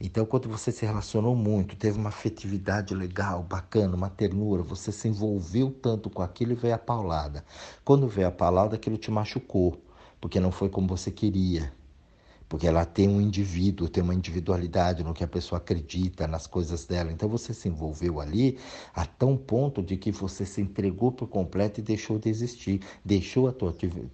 Então, 0.00 0.24
quando 0.24 0.48
você 0.48 0.72
se 0.72 0.86
relacionou 0.86 1.36
muito, 1.36 1.76
teve 1.76 1.98
uma 1.98 2.08
afetividade 2.08 2.94
legal, 2.94 3.42
bacana, 3.42 3.94
uma 3.96 4.08
ternura, 4.08 4.62
você 4.62 4.90
se 4.90 5.08
envolveu 5.08 5.70
tanto 5.70 6.08
com 6.08 6.22
aquilo 6.22 6.52
e 6.52 6.54
veio 6.54 6.74
a 6.74 6.78
paulada. 6.78 7.44
Quando 7.84 8.08
veio 8.08 8.28
a 8.28 8.32
paulada, 8.32 8.76
aquilo 8.76 8.96
te 8.96 9.10
machucou, 9.10 9.78
porque 10.18 10.40
não 10.40 10.50
foi 10.50 10.70
como 10.70 10.88
você 10.88 11.10
queria. 11.10 11.70
Porque 12.50 12.66
ela 12.66 12.84
tem 12.84 13.08
um 13.08 13.20
indivíduo, 13.20 13.88
tem 13.88 14.02
uma 14.02 14.12
individualidade 14.12 15.04
no 15.04 15.14
que 15.14 15.22
a 15.22 15.28
pessoa 15.28 15.58
acredita, 15.58 16.26
nas 16.26 16.48
coisas 16.48 16.84
dela. 16.84 17.12
Então 17.12 17.28
você 17.28 17.54
se 17.54 17.68
envolveu 17.68 18.20
ali 18.20 18.58
a 18.92 19.06
tão 19.06 19.36
ponto 19.36 19.80
de 19.80 19.96
que 19.96 20.10
você 20.10 20.44
se 20.44 20.60
entregou 20.60 21.12
por 21.12 21.28
completo 21.28 21.78
e 21.78 21.82
deixou 21.82 22.18
de 22.18 22.28
existir, 22.28 22.82
deixou 23.04 23.46
a 23.46 23.52
tua, 23.52 23.72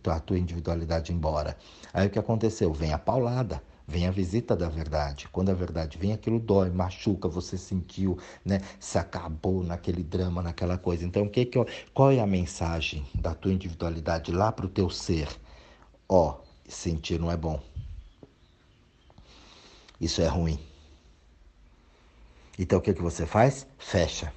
a 0.09 0.21
tua 0.21 0.39
individualidade 0.39 1.15
embora. 1.15 1.57
Aí 1.95 2.09
o 2.09 2.11
que 2.11 2.19
aconteceu? 2.19 2.75
Vem 2.75 2.93
a 2.93 2.99
paulada. 2.99 3.63
Vem 3.89 4.07
a 4.07 4.11
visita 4.11 4.55
da 4.55 4.69
verdade. 4.69 5.29
Quando 5.33 5.49
a 5.49 5.55
verdade 5.55 5.97
vem, 5.97 6.13
aquilo 6.13 6.39
dói, 6.39 6.69
machuca, 6.69 7.29
você 7.29 7.57
sentiu, 7.57 8.19
né? 8.45 8.61
Se 8.79 8.99
acabou 8.99 9.63
naquele 9.63 10.03
drama, 10.03 10.43
naquela 10.43 10.77
coisa. 10.77 11.07
Então, 11.07 11.27
que 11.27 11.47
que 11.47 11.59
qual 11.95 12.11
é 12.11 12.21
a 12.21 12.27
mensagem 12.27 13.07
da 13.15 13.33
tua 13.33 13.53
individualidade 13.53 14.31
lá 14.31 14.53
para 14.53 14.67
o 14.67 14.69
teu 14.69 14.91
ser? 14.91 15.29
Ó, 16.07 16.41
sentir 16.69 17.19
não 17.19 17.31
é 17.31 17.37
bom. 17.37 17.63
Isso 20.01 20.21
é 20.21 20.27
ruim. 20.27 20.59
Então, 22.59 22.79
o 22.79 22.83
que 22.83 22.95
que 22.95 23.03
você 23.03 23.27
faz? 23.27 23.67
Fecha 23.79 24.33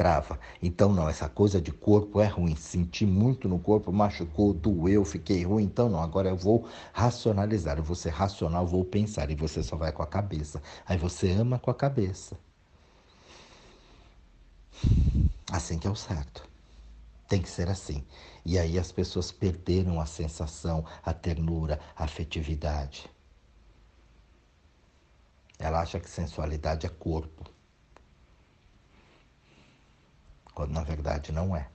trava. 0.00 0.40
Então, 0.62 0.90
não, 0.94 1.10
essa 1.10 1.28
coisa 1.28 1.60
de 1.60 1.70
corpo 1.70 2.22
é 2.22 2.26
ruim. 2.26 2.56
Senti 2.56 3.04
muito 3.04 3.46
no 3.46 3.58
corpo, 3.58 3.92
machucou, 3.92 4.54
doeu, 4.54 5.04
fiquei 5.04 5.44
ruim. 5.44 5.64
Então, 5.64 5.90
não, 5.90 6.02
agora 6.02 6.30
eu 6.30 6.36
vou 6.36 6.66
racionalizar. 6.90 7.76
Eu 7.76 7.84
vou 7.84 7.94
ser 7.94 8.08
racional, 8.08 8.66
vou 8.66 8.82
pensar. 8.82 9.30
E 9.30 9.34
você 9.34 9.62
só 9.62 9.76
vai 9.76 9.92
com 9.92 10.02
a 10.02 10.06
cabeça. 10.06 10.62
Aí 10.86 10.96
você 10.96 11.30
ama 11.32 11.58
com 11.58 11.70
a 11.70 11.74
cabeça. 11.74 12.34
Assim 15.52 15.78
que 15.78 15.86
é 15.86 15.90
o 15.90 15.96
certo. 15.96 16.48
Tem 17.28 17.42
que 17.42 17.50
ser 17.50 17.68
assim. 17.68 18.02
E 18.42 18.58
aí 18.58 18.78
as 18.78 18.90
pessoas 18.90 19.30
perderam 19.30 20.00
a 20.00 20.06
sensação, 20.06 20.82
a 21.04 21.12
ternura, 21.12 21.78
a 21.94 22.04
afetividade. 22.04 23.06
Ela 25.60 25.80
acha 25.80 26.00
que 26.00 26.10
sensualidade 26.10 26.86
é 26.86 26.90
corpo 26.90 27.44
quando 30.60 30.72
na 30.72 30.82
verdade 30.82 31.32
não 31.32 31.56
é. 31.56 31.70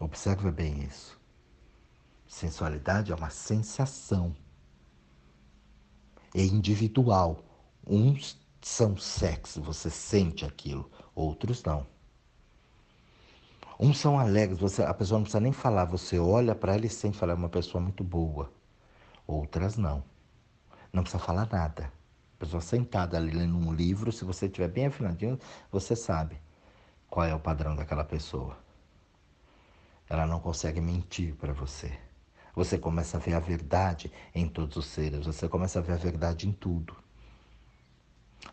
Observe 0.00 0.50
bem 0.50 0.82
isso. 0.82 1.20
Sensualidade 2.26 3.12
é 3.12 3.14
uma 3.14 3.28
sensação. 3.28 4.34
É 6.34 6.42
individual. 6.42 7.44
Uns 7.86 8.40
são 8.62 8.96
sexo, 8.96 9.60
você 9.60 9.90
sente 9.90 10.44
aquilo, 10.44 10.90
outros 11.14 11.62
não. 11.62 11.86
Uns 13.78 13.98
são 13.98 14.18
alegres, 14.18 14.58
você, 14.58 14.82
a 14.84 14.94
pessoa 14.94 15.18
não 15.18 15.24
precisa 15.24 15.40
nem 15.40 15.52
falar, 15.52 15.84
você 15.84 16.18
olha 16.18 16.54
para 16.54 16.74
ela 16.74 16.86
e 16.86 16.88
sente 16.88 17.18
falar, 17.18 17.34
é 17.34 17.36
uma 17.36 17.50
pessoa 17.50 17.82
muito 17.82 18.02
boa. 18.02 18.50
Outras 19.26 19.76
não. 19.76 20.04
Não 20.92 21.02
precisa 21.02 21.22
falar 21.22 21.48
nada 21.50 21.92
pessoa 22.44 22.60
sentada 22.60 23.16
ali 23.16 23.30
lendo 23.30 23.56
um 23.56 23.72
livro, 23.72 24.12
se 24.12 24.24
você 24.24 24.46
estiver 24.46 24.68
bem 24.68 24.86
afinadinho, 24.86 25.38
você 25.72 25.96
sabe 25.96 26.40
qual 27.08 27.26
é 27.26 27.34
o 27.34 27.40
padrão 27.40 27.74
daquela 27.74 28.04
pessoa. 28.04 28.58
Ela 30.08 30.26
não 30.26 30.38
consegue 30.38 30.80
mentir 30.80 31.34
para 31.36 31.54
você. 31.54 31.98
Você 32.54 32.78
começa 32.78 33.16
a 33.16 33.20
ver 33.20 33.34
a 33.34 33.40
verdade 33.40 34.12
em 34.34 34.46
todos 34.46 34.76
os 34.76 34.86
seres, 34.86 35.26
você 35.26 35.48
começa 35.48 35.78
a 35.78 35.82
ver 35.82 35.94
a 35.94 35.96
verdade 35.96 36.46
em 36.46 36.52
tudo. 36.52 36.94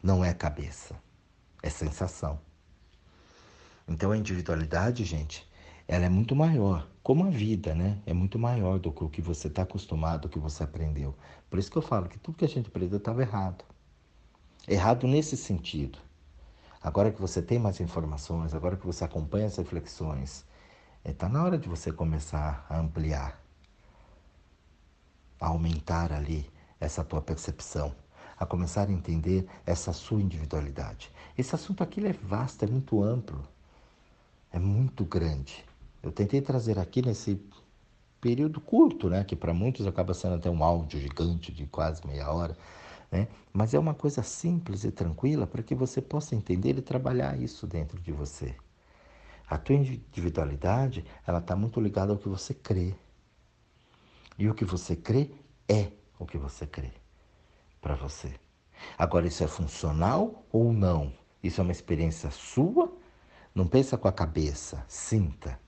Não 0.02 0.24
é 0.24 0.34
cabeça, 0.34 0.96
é 1.62 1.70
sensação. 1.70 2.40
Então 3.88 4.12
a 4.12 4.18
individualidade, 4.18 5.04
gente, 5.04 5.48
ela 5.88 6.06
é 6.06 6.10
muito 6.10 6.36
maior, 6.36 6.88
como 7.04 7.26
a 7.26 7.30
vida, 7.30 7.74
né? 7.74 8.00
É 8.06 8.14
muito 8.14 8.38
maior 8.38 8.78
do 8.80 8.92
que 8.92 9.04
o 9.04 9.10
que 9.10 9.22
você 9.22 9.48
está 9.48 9.64
acostumado, 9.64 10.24
do 10.24 10.30
que 10.30 10.38
você 10.38 10.64
aprendeu. 10.64 11.16
Por 11.50 11.58
isso 11.58 11.72
que 11.72 11.78
eu 11.78 11.82
falo 11.82 12.08
que 12.08 12.20
tudo 12.20 12.38
que 12.38 12.46
a 12.46 12.50
gente 12.50 12.68
aprendeu 12.68 12.98
estava 12.98 13.22
errado. 13.22 13.66
Errado 14.68 15.08
nesse 15.08 15.36
sentido. 15.36 15.98
Agora 16.82 17.12
que 17.12 17.22
você 17.22 17.42
tem 17.42 17.60
mais 17.60 17.80
informações, 17.80 18.54
agora 18.54 18.76
que 18.76 18.86
você 18.86 19.04
acompanha 19.04 19.48
as 19.48 19.58
reflexões, 19.58 20.46
está 21.04 21.28
é, 21.28 21.30
na 21.30 21.44
hora 21.44 21.58
de 21.58 21.68
você 21.68 21.92
começar 21.92 22.66
a 22.70 22.80
ampliar, 22.80 23.40
a 25.40 25.48
aumentar 25.48 26.12
ali 26.12 26.50
essa 26.80 27.04
tua 27.04 27.22
percepção, 27.22 27.96
a 28.38 28.46
começar 28.46 28.88
a 28.88 28.92
entender 28.92 29.48
essa 29.66 29.94
sua 29.94 30.22
individualidade. 30.22 31.12
Esse 31.38 31.54
assunto 31.56 31.84
aqui 31.84 32.06
é 32.06 32.14
vasto, 32.14 32.66
é 32.66 32.68
muito 32.68 33.04
amplo, 33.04 33.48
é 34.52 34.60
muito 34.60 35.06
grande. 35.06 35.64
Eu 36.02 36.12
tentei 36.12 36.42
trazer 36.42 36.80
aqui 36.80 37.02
nesse 37.02 37.40
período 38.20 38.62
curto, 38.62 39.10
né, 39.10 39.24
que 39.24 39.36
para 39.36 39.54
muitos 39.54 39.88
acaba 39.88 40.14
sendo 40.14 40.36
até 40.36 40.50
um 40.50 40.64
áudio 40.64 41.00
gigante 41.00 41.52
de 41.52 41.66
quase 41.66 42.06
meia 42.06 42.32
hora 42.32 42.56
né? 43.12 43.28
Mas 43.52 43.74
é 43.74 43.80
uma 43.80 43.94
coisa 43.94 44.24
simples 44.24 44.86
e 44.86 44.92
tranquila 44.92 45.46
para 45.46 45.62
que 45.62 45.76
você 45.76 46.02
possa 46.02 46.34
entender 46.34 46.78
e 46.78 46.82
trabalhar 46.82 47.38
isso 47.40 47.68
dentro 47.68 48.00
de 48.00 48.12
você. 48.12 48.56
A 49.48 49.58
tua 49.58 49.76
individualidade, 49.76 51.04
ela 51.28 51.40
está 51.40 51.56
muito 51.56 51.82
ligada 51.82 52.14
ao 52.14 52.18
que 52.18 52.30
você 52.30 52.54
crê. 52.54 52.96
E 54.40 54.50
o 54.50 54.56
que 54.56 54.64
você 54.64 54.96
crê 54.96 55.30
é 55.68 55.92
o 56.18 56.26
que 56.26 56.38
você 56.38 56.66
crê 56.66 56.92
para 57.82 57.96
você. 57.96 58.34
Agora, 58.98 59.28
isso 59.28 59.44
é 59.44 59.48
funcional 59.48 60.46
ou 60.50 60.72
não? 60.72 61.12
Isso 61.44 61.60
é 61.60 61.64
uma 61.64 61.74
experiência 61.74 62.32
sua? 62.32 62.96
Não 63.54 63.68
pensa 63.68 63.98
com 63.98 64.08
a 64.08 64.12
cabeça, 64.12 64.86
sinta. 64.88 65.60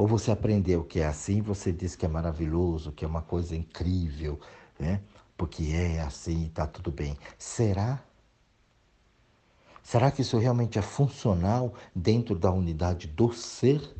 Ou 0.00 0.06
você 0.06 0.30
aprendeu 0.30 0.82
que 0.82 0.98
é 1.00 1.06
assim, 1.06 1.42
você 1.42 1.70
diz 1.70 1.94
que 1.94 2.06
é 2.06 2.08
maravilhoso, 2.08 2.90
que 2.90 3.04
é 3.04 3.06
uma 3.06 3.20
coisa 3.20 3.54
incrível, 3.54 4.40
né? 4.78 5.02
porque 5.36 5.72
é 5.74 6.00
assim, 6.00 6.46
está 6.46 6.66
tudo 6.66 6.90
bem. 6.90 7.18
Será? 7.36 8.02
Será 9.82 10.10
que 10.10 10.22
isso 10.22 10.38
realmente 10.38 10.78
é 10.78 10.82
funcional 10.82 11.74
dentro 11.94 12.34
da 12.34 12.50
unidade 12.50 13.08
do 13.08 13.30
ser? 13.30 13.94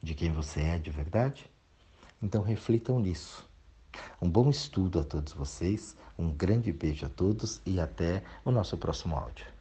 de 0.00 0.14
quem 0.14 0.30
você 0.30 0.60
é 0.60 0.78
de 0.78 0.92
verdade? 0.92 1.50
Então 2.22 2.40
reflitam 2.40 3.00
nisso. 3.00 3.44
Um 4.22 4.30
bom 4.30 4.48
estudo 4.48 5.00
a 5.00 5.04
todos 5.04 5.32
vocês, 5.32 5.96
um 6.16 6.30
grande 6.30 6.72
beijo 6.72 7.04
a 7.04 7.08
todos 7.08 7.60
e 7.66 7.80
até 7.80 8.22
o 8.44 8.52
nosso 8.52 8.78
próximo 8.78 9.16
áudio. 9.16 9.55